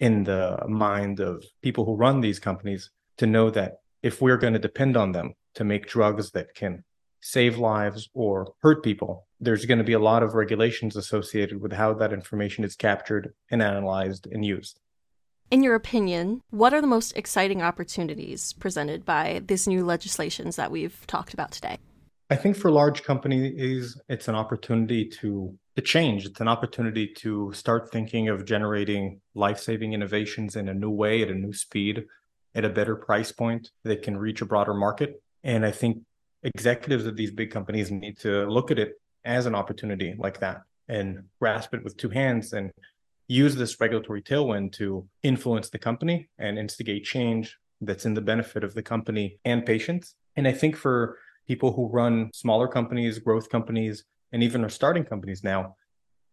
in 0.00 0.24
the 0.24 0.58
mind 0.66 1.20
of 1.20 1.44
people 1.62 1.84
who 1.84 1.94
run 1.94 2.20
these 2.20 2.40
companies 2.40 2.90
to 3.18 3.26
know 3.28 3.50
that 3.50 3.79
if 4.02 4.20
we're 4.20 4.36
going 4.36 4.52
to 4.52 4.58
depend 4.58 4.96
on 4.96 5.12
them 5.12 5.34
to 5.54 5.64
make 5.64 5.88
drugs 5.88 6.30
that 6.32 6.54
can 6.54 6.84
save 7.20 7.58
lives 7.58 8.08
or 8.14 8.54
hurt 8.62 8.82
people, 8.82 9.26
there's 9.40 9.66
going 9.66 9.78
to 9.78 9.84
be 9.84 9.92
a 9.92 9.98
lot 9.98 10.22
of 10.22 10.34
regulations 10.34 10.96
associated 10.96 11.60
with 11.60 11.72
how 11.72 11.92
that 11.94 12.12
information 12.12 12.64
is 12.64 12.76
captured 12.76 13.34
and 13.50 13.62
analyzed 13.62 14.26
and 14.26 14.44
used. 14.44 14.80
In 15.50 15.62
your 15.62 15.74
opinion, 15.74 16.42
what 16.50 16.72
are 16.72 16.80
the 16.80 16.86
most 16.86 17.16
exciting 17.16 17.60
opportunities 17.60 18.52
presented 18.54 19.04
by 19.04 19.42
these 19.44 19.66
new 19.66 19.84
legislations 19.84 20.56
that 20.56 20.70
we've 20.70 21.06
talked 21.06 21.34
about 21.34 21.50
today? 21.50 21.78
I 22.30 22.36
think 22.36 22.56
for 22.56 22.70
large 22.70 23.02
companies, 23.02 24.00
it's 24.08 24.28
an 24.28 24.36
opportunity 24.36 25.04
to 25.20 25.58
to 25.76 25.82
change. 25.82 26.26
It's 26.26 26.40
an 26.40 26.48
opportunity 26.48 27.06
to 27.18 27.52
start 27.52 27.90
thinking 27.90 28.28
of 28.28 28.44
generating 28.44 29.20
life-saving 29.34 29.92
innovations 29.92 30.56
in 30.56 30.68
a 30.68 30.74
new 30.74 30.90
way 30.90 31.22
at 31.22 31.28
a 31.28 31.34
new 31.34 31.52
speed 31.52 32.04
at 32.54 32.64
a 32.64 32.68
better 32.68 32.96
price 32.96 33.32
point 33.32 33.70
that 33.84 34.02
can 34.02 34.16
reach 34.16 34.40
a 34.40 34.46
broader 34.46 34.74
market. 34.74 35.22
And 35.44 35.64
I 35.64 35.70
think 35.70 36.02
executives 36.42 37.06
of 37.06 37.16
these 37.16 37.30
big 37.30 37.50
companies 37.50 37.90
need 37.90 38.18
to 38.18 38.46
look 38.50 38.70
at 38.70 38.78
it 38.78 38.94
as 39.24 39.46
an 39.46 39.54
opportunity 39.54 40.14
like 40.18 40.40
that 40.40 40.62
and 40.88 41.24
grasp 41.40 41.74
it 41.74 41.84
with 41.84 41.96
two 41.96 42.08
hands 42.08 42.52
and 42.52 42.72
use 43.28 43.54
this 43.54 43.80
regulatory 43.80 44.22
tailwind 44.22 44.72
to 44.72 45.06
influence 45.22 45.70
the 45.70 45.78
company 45.78 46.28
and 46.38 46.58
instigate 46.58 47.04
change 47.04 47.56
that's 47.80 48.04
in 48.04 48.14
the 48.14 48.20
benefit 48.20 48.64
of 48.64 48.74
the 48.74 48.82
company 48.82 49.38
and 49.44 49.64
patients. 49.64 50.14
And 50.36 50.48
I 50.48 50.52
think 50.52 50.76
for 50.76 51.18
people 51.46 51.72
who 51.72 51.88
run 51.88 52.30
smaller 52.34 52.66
companies, 52.66 53.18
growth 53.18 53.48
companies, 53.48 54.04
and 54.32 54.42
even 54.42 54.64
are 54.64 54.68
starting 54.68 55.04
companies 55.04 55.44
now, 55.44 55.76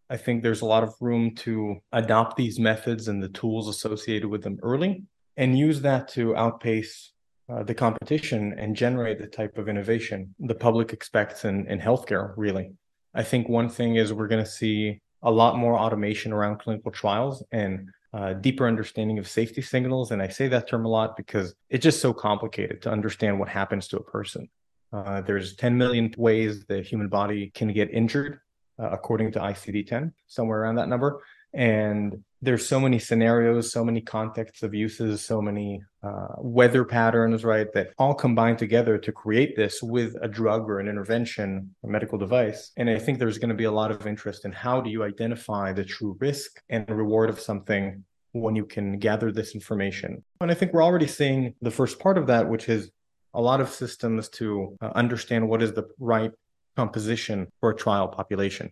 I 0.10 0.17
think 0.17 0.41
there's 0.41 0.62
a 0.62 0.65
lot 0.65 0.84
of 0.84 0.95
room 1.01 1.36
to 1.36 1.77
adopt 1.91 2.38
these 2.38 2.60
methods 2.60 3.08
and 3.08 3.21
the 3.21 3.30
tools 3.30 3.67
associated 3.67 4.27
with 4.27 4.43
them 4.43 4.58
early 4.63 5.03
and 5.38 5.58
use 5.58 5.82
that 5.82 6.08
to 6.10 6.36
outpace 6.36 7.13
uh, 7.50 7.63
the 7.63 7.73
competition 7.73 8.54
and 8.58 8.76
generate 8.76 9.19
the 9.19 9.28
type 9.28 9.58
of 9.58 9.69
innovation 9.69 10.36
the 10.39 10.56
public 10.56 10.91
expects 10.91 11.45
in, 11.45 11.65
in 11.67 11.80
healthcare, 11.80 12.34
really. 12.36 12.71
I 13.13 13.23
think 13.23 13.47
one 13.47 13.69
thing 13.69 13.95
is 13.95 14.12
we're 14.12 14.28
going 14.28 14.43
to 14.43 14.50
see 14.50 15.00
a 15.23 15.32
lot 15.32 15.58
more 15.58 15.78
automation 15.78 16.34
around 16.34 16.60
clinical 16.60 16.91
trials 16.91 17.43
and 17.52 17.89
uh, 18.13 18.34
deeper 18.34 18.67
understanding 18.67 19.17
of 19.17 19.28
safety 19.28 19.62
signals. 19.62 20.12
And 20.12 20.21
I 20.21 20.28
say 20.28 20.47
that 20.50 20.67
term 20.67 20.86
a 20.86 20.89
lot 20.89 21.15
because 21.17 21.56
it's 21.69 21.84
just 21.84 22.02
so 22.02 22.13
complicated 22.13 22.82
to 22.84 22.91
understand 22.91 23.39
what 23.39 23.50
happens 23.50 23.88
to 23.89 23.97
a 23.97 24.04
person. 24.04 24.50
Uh, 24.93 25.21
there's 25.21 25.56
10 25.56 25.78
million 25.78 26.13
ways 26.17 26.65
the 26.65 26.82
human 26.82 27.10
body 27.10 27.52
can 27.54 27.73
get 27.73 27.91
injured, 27.91 28.39
uh, 28.80 28.89
according 28.89 29.32
to 29.34 29.39
ICD-10, 29.39 30.13
somewhere 30.28 30.62
around 30.62 30.76
that 30.76 30.88
number. 30.88 31.21
And 31.54 32.23
there's 32.41 32.67
so 32.67 32.80
many 32.80 33.00
scenarios, 33.00 33.71
so 33.71 33.84
many 33.84 34.00
contexts 34.00 34.62
of 34.62 34.73
uses, 34.73 35.26
so 35.26 35.41
many 35.41 35.82
uh, 36.04 36.28
weather 36.38 36.86
patterns, 36.86 37.43
right, 37.43 37.71
that 37.73 37.89
all 37.97 38.13
combine 38.13 38.56
together 38.56 38.97
to 38.97 39.12
create 39.12 39.56
this 39.56 39.82
with 39.82 40.15
a 40.21 40.28
drug 40.28 40.69
or 40.69 40.80
an 40.80 40.88
intervention, 40.88 41.73
a 41.84 41.88
medical 41.88 42.17
device. 42.17 42.71
And 42.78 42.89
I 42.89 43.00
think 43.00 43.17
there's 43.17 43.39
going 43.39 43.50
to 43.50 43.56
be 43.56 43.63
a 43.63 43.71
lot 43.71 43.91
of 43.91 44.06
interest 44.06 44.45
in 44.45 44.52
how 44.52 44.82
do 44.82 44.89
you 44.89 45.04
identify 45.04 45.73
the 45.73 45.84
true 45.84 46.15
risk 46.19 46.62
and 46.69 46.88
reward 46.89 47.30
of 47.30 47.39
something 47.39 48.04
when 48.34 48.56
you 48.56 48.65
can 48.65 49.00
gather 49.00 49.32
this 49.32 49.56
information. 49.56 50.23
And 50.39 50.52
I 50.52 50.54
think 50.54 50.73
we're 50.73 50.84
already 50.84 51.08
seeing 51.08 51.56
the 51.62 51.71
first 51.71 51.97
part 52.00 52.17
of 52.17 52.28
that, 52.28 52.47
which 52.47 52.69
is 52.69 52.91
a 53.34 53.41
lot 53.41 53.62
of 53.62 53.69
systems 53.69 54.30
to 54.30 54.78
uh, 54.82 54.91
understand 54.95 55.50
what 55.50 55.63
is 55.63 55.73
the 55.73 55.88
right 56.00 56.32
composition 56.76 57.47
for 57.60 57.71
a 57.71 57.76
trial 57.76 58.08
population 58.08 58.71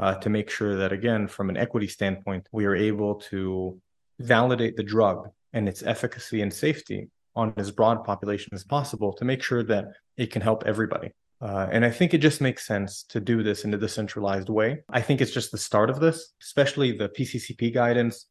to 0.00 0.30
make 0.30 0.50
sure 0.50 0.76
that, 0.76 0.92
again, 0.92 1.28
from 1.28 1.50
an 1.50 1.56
equity 1.56 1.86
standpoint, 1.86 2.48
we 2.52 2.64
are 2.64 2.74
able 2.74 3.16
to 3.16 3.80
validate 4.18 4.76
the 4.76 4.82
drug 4.82 5.28
and 5.52 5.68
its 5.68 5.82
efficacy 5.82 6.42
and 6.42 6.52
safety 6.52 7.08
on 7.36 7.52
as 7.56 7.70
broad 7.70 8.04
population 8.04 8.50
as 8.54 8.64
possible 8.64 9.12
to 9.12 9.24
make 9.24 9.42
sure 9.42 9.62
that 9.62 9.86
it 10.16 10.30
can 10.30 10.42
help 10.42 10.64
everybody. 10.66 11.10
Uh, 11.40 11.68
and 11.70 11.84
I 11.84 11.90
think 11.90 12.14
it 12.14 12.18
just 12.18 12.40
makes 12.40 12.66
sense 12.66 13.02
to 13.10 13.20
do 13.20 13.42
this 13.42 13.64
in 13.64 13.74
a 13.74 13.78
decentralized 13.78 14.48
way. 14.48 14.82
I 14.88 15.00
think 15.00 15.20
it's 15.20 15.32
just 15.32 15.50
the 15.50 15.58
start 15.58 15.90
of 15.90 16.00
this, 16.00 16.32
especially 16.42 16.92
the 16.92 17.08
PCCP 17.08 17.74
guidance 17.74 18.26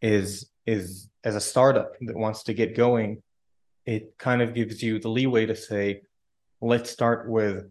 is 0.00 0.50
is 0.66 1.08
as 1.24 1.36
a 1.36 1.40
startup 1.40 1.92
that 2.00 2.16
wants 2.16 2.44
to 2.44 2.54
get 2.54 2.76
going 2.76 3.22
it 3.86 4.16
kind 4.18 4.42
of 4.42 4.54
gives 4.54 4.82
you 4.82 4.98
the 4.98 5.08
leeway 5.08 5.46
to 5.46 5.56
say, 5.56 6.02
let's 6.60 6.90
start 6.90 7.28
with 7.28 7.70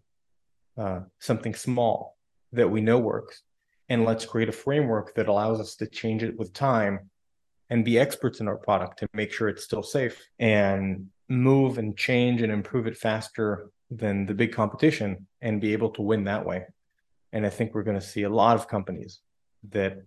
uh, 0.77 1.01
something 1.19 1.53
small 1.53 2.17
that 2.53 2.69
we 2.69 2.81
know 2.81 2.99
works. 2.99 3.43
and 3.91 4.05
let's 4.05 4.23
create 4.23 4.49
a 4.49 4.63
framework 4.65 5.15
that 5.15 5.27
allows 5.27 5.59
us 5.59 5.75
to 5.75 5.87
change 5.87 6.21
it 6.21 6.37
with 6.37 6.53
time 6.53 7.09
and 7.71 7.83
be 7.83 7.97
experts 7.97 8.39
in 8.39 8.47
our 8.47 8.57
product 8.57 8.99
to 8.99 9.07
make 9.13 9.31
sure 9.31 9.49
it's 9.49 9.63
still 9.63 9.81
safe 9.81 10.27
and 10.37 11.07
move 11.27 11.77
and 11.77 11.97
change 11.97 12.41
and 12.41 12.51
improve 12.51 12.85
it 12.87 12.97
faster 12.97 13.69
than 13.89 14.25
the 14.25 14.33
big 14.33 14.51
competition 14.53 15.27
and 15.41 15.61
be 15.61 15.73
able 15.73 15.89
to 15.89 16.01
win 16.01 16.23
that 16.25 16.45
way. 16.45 16.65
And 17.31 17.45
I 17.45 17.49
think 17.49 17.73
we're 17.73 17.83
going 17.83 17.99
to 17.99 18.05
see 18.13 18.23
a 18.23 18.29
lot 18.29 18.55
of 18.55 18.67
companies 18.67 19.21
that 19.69 19.97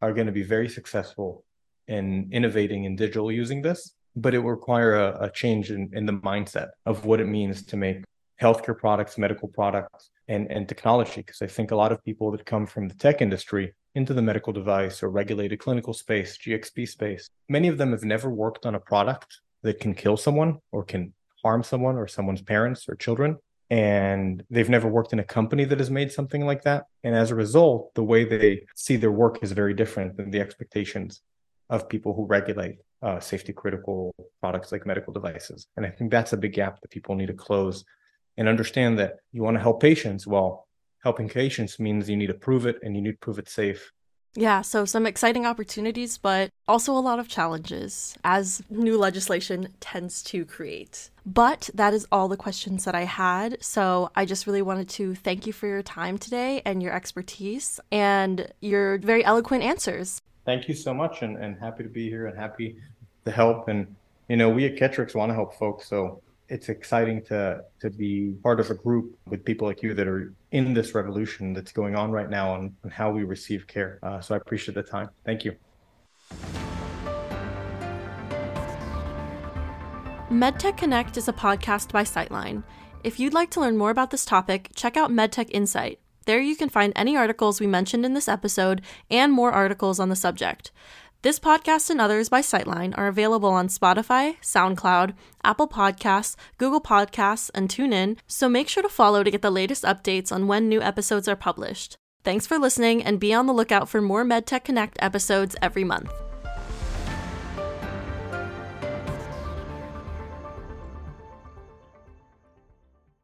are 0.00 0.12
going 0.12 0.26
to 0.26 0.32
be 0.32 0.42
very 0.42 0.68
successful 0.68 1.44
in 1.88 2.28
innovating 2.32 2.84
in 2.84 2.94
digital 2.96 3.32
using 3.32 3.62
this, 3.62 3.94
but 4.14 4.34
it 4.34 4.38
will 4.38 4.50
require 4.50 4.94
a, 4.94 5.26
a 5.26 5.30
change 5.30 5.70
in, 5.70 5.90
in 5.92 6.06
the 6.06 6.12
mindset 6.12 6.68
of 6.86 7.04
what 7.04 7.20
it 7.20 7.26
means 7.26 7.64
to 7.66 7.76
make 7.76 8.04
healthcare 8.40 8.76
products, 8.76 9.18
medical 9.18 9.48
products, 9.48 10.10
and, 10.28 10.50
and 10.50 10.68
technology. 10.68 11.22
Because 11.22 11.42
I 11.42 11.46
think 11.46 11.70
a 11.70 11.76
lot 11.76 11.92
of 11.92 12.04
people 12.04 12.30
that 12.32 12.46
come 12.46 12.66
from 12.66 12.88
the 12.88 12.94
tech 12.94 13.20
industry 13.20 13.74
into 13.94 14.14
the 14.14 14.22
medical 14.22 14.52
device 14.52 15.02
or 15.02 15.10
regulated 15.10 15.58
clinical 15.58 15.92
space, 15.92 16.38
GXP 16.38 16.88
space, 16.88 17.30
many 17.48 17.68
of 17.68 17.78
them 17.78 17.90
have 17.92 18.04
never 18.04 18.30
worked 18.30 18.66
on 18.66 18.74
a 18.74 18.80
product 18.80 19.40
that 19.62 19.80
can 19.80 19.94
kill 19.94 20.16
someone 20.16 20.58
or 20.70 20.84
can 20.84 21.12
harm 21.42 21.62
someone 21.62 21.96
or 21.96 22.06
someone's 22.06 22.42
parents 22.42 22.88
or 22.88 22.94
children. 22.94 23.36
And 23.70 24.42
they've 24.48 24.68
never 24.68 24.88
worked 24.88 25.12
in 25.12 25.18
a 25.18 25.24
company 25.24 25.64
that 25.64 25.78
has 25.78 25.90
made 25.90 26.10
something 26.10 26.46
like 26.46 26.62
that. 26.62 26.86
And 27.04 27.14
as 27.14 27.30
a 27.30 27.34
result, 27.34 27.94
the 27.94 28.04
way 28.04 28.24
they 28.24 28.66
see 28.74 28.96
their 28.96 29.12
work 29.12 29.42
is 29.42 29.52
very 29.52 29.74
different 29.74 30.16
than 30.16 30.30
the 30.30 30.40
expectations 30.40 31.20
of 31.68 31.88
people 31.88 32.14
who 32.14 32.24
regulate 32.24 32.78
uh, 33.02 33.20
safety 33.20 33.52
critical 33.52 34.14
products 34.40 34.72
like 34.72 34.86
medical 34.86 35.12
devices. 35.12 35.66
And 35.76 35.84
I 35.84 35.90
think 35.90 36.10
that's 36.10 36.32
a 36.32 36.36
big 36.36 36.54
gap 36.54 36.80
that 36.80 36.90
people 36.90 37.14
need 37.14 37.26
to 37.26 37.34
close 37.34 37.84
and 38.38 38.48
understand 38.48 38.98
that 38.98 39.16
you 39.32 39.42
want 39.42 39.56
to 39.56 39.60
help 39.60 39.82
patients. 39.82 40.26
Well, 40.26 40.66
helping 41.02 41.28
patients 41.28 41.78
means 41.78 42.08
you 42.08 42.16
need 42.16 42.28
to 42.28 42.34
prove 42.34 42.64
it 42.64 42.76
and 42.82 42.96
you 42.96 43.02
need 43.02 43.12
to 43.12 43.18
prove 43.18 43.38
it 43.38 43.48
safe. 43.48 43.92
Yeah, 44.34 44.60
so 44.62 44.84
some 44.84 45.06
exciting 45.06 45.46
opportunities, 45.46 46.16
but 46.16 46.50
also 46.68 46.92
a 46.92 47.00
lot 47.00 47.18
of 47.18 47.28
challenges, 47.28 48.16
as 48.22 48.62
new 48.70 48.96
legislation 48.96 49.68
tends 49.80 50.22
to 50.24 50.44
create. 50.44 51.10
But 51.26 51.70
that 51.74 51.92
is 51.92 52.06
all 52.12 52.28
the 52.28 52.36
questions 52.36 52.84
that 52.84 52.94
I 52.94 53.04
had. 53.04 53.62
So 53.62 54.10
I 54.14 54.24
just 54.24 54.46
really 54.46 54.62
wanted 54.62 54.88
to 54.90 55.14
thank 55.16 55.46
you 55.46 55.52
for 55.52 55.66
your 55.66 55.82
time 55.82 56.18
today 56.18 56.62
and 56.64 56.82
your 56.82 56.92
expertise 56.92 57.80
and 57.90 58.52
your 58.60 58.98
very 58.98 59.24
eloquent 59.24 59.64
answers. 59.64 60.20
Thank 60.44 60.68
you 60.68 60.74
so 60.74 60.94
much, 60.94 61.22
and, 61.22 61.36
and 61.36 61.58
happy 61.58 61.82
to 61.82 61.88
be 61.88 62.08
here 62.08 62.26
and 62.26 62.38
happy 62.38 62.76
to 63.24 63.30
help. 63.32 63.66
And, 63.66 63.96
you 64.28 64.36
know, 64.36 64.50
we 64.50 64.66
at 64.66 64.76
Ketryx 64.76 65.14
want 65.14 65.30
to 65.30 65.34
help 65.34 65.54
folks. 65.54 65.88
So 65.88 66.22
it's 66.48 66.68
exciting 66.68 67.22
to 67.22 67.62
to 67.80 67.90
be 67.90 68.34
part 68.42 68.60
of 68.60 68.70
a 68.70 68.74
group 68.74 69.16
with 69.26 69.44
people 69.44 69.68
like 69.68 69.82
you 69.82 69.94
that 69.94 70.08
are 70.08 70.32
in 70.50 70.74
this 70.74 70.94
revolution 70.94 71.52
that's 71.52 71.72
going 71.72 71.94
on 71.94 72.10
right 72.10 72.30
now 72.30 72.52
on, 72.52 72.74
on 72.84 72.90
how 72.90 73.10
we 73.10 73.22
receive 73.22 73.66
care. 73.66 73.98
Uh, 74.02 74.20
so 74.20 74.34
I 74.34 74.38
appreciate 74.38 74.74
the 74.74 74.82
time. 74.82 75.10
Thank 75.24 75.44
you. 75.44 75.56
MedTech 80.30 80.76
Connect 80.76 81.16
is 81.16 81.28
a 81.28 81.32
podcast 81.32 81.90
by 81.92 82.04
Citeline. 82.04 82.62
If 83.02 83.18
you'd 83.18 83.32
like 83.32 83.50
to 83.52 83.60
learn 83.60 83.78
more 83.78 83.90
about 83.90 84.10
this 84.10 84.24
topic, 84.24 84.70
check 84.74 84.96
out 84.96 85.10
MedTech 85.10 85.48
Insight. 85.50 86.00
There 86.26 86.40
you 86.40 86.56
can 86.56 86.68
find 86.68 86.92
any 86.94 87.16
articles 87.16 87.60
we 87.60 87.66
mentioned 87.66 88.04
in 88.04 88.12
this 88.12 88.28
episode 88.28 88.82
and 89.10 89.32
more 89.32 89.52
articles 89.52 89.98
on 89.98 90.10
the 90.10 90.16
subject. 90.16 90.70
This 91.22 91.40
podcast 91.40 91.90
and 91.90 92.00
others 92.00 92.28
by 92.28 92.42
Citeline 92.42 92.96
are 92.96 93.08
available 93.08 93.48
on 93.48 93.66
Spotify, 93.66 94.36
SoundCloud, 94.40 95.14
Apple 95.42 95.66
Podcasts, 95.66 96.36
Google 96.58 96.80
Podcasts, 96.80 97.50
and 97.56 97.68
TuneIn, 97.68 98.18
so 98.28 98.48
make 98.48 98.68
sure 98.68 98.84
to 98.84 98.88
follow 98.88 99.24
to 99.24 99.30
get 99.30 99.42
the 99.42 99.50
latest 99.50 99.82
updates 99.82 100.30
on 100.30 100.46
when 100.46 100.68
new 100.68 100.80
episodes 100.80 101.26
are 101.26 101.34
published. 101.34 101.96
Thanks 102.22 102.46
for 102.46 102.56
listening, 102.56 103.02
and 103.02 103.18
be 103.18 103.34
on 103.34 103.46
the 103.46 103.52
lookout 103.52 103.88
for 103.88 104.00
more 104.00 104.24
MedTech 104.24 104.62
Connect 104.62 104.96
episodes 105.00 105.56
every 105.60 105.82
month. 105.82 106.12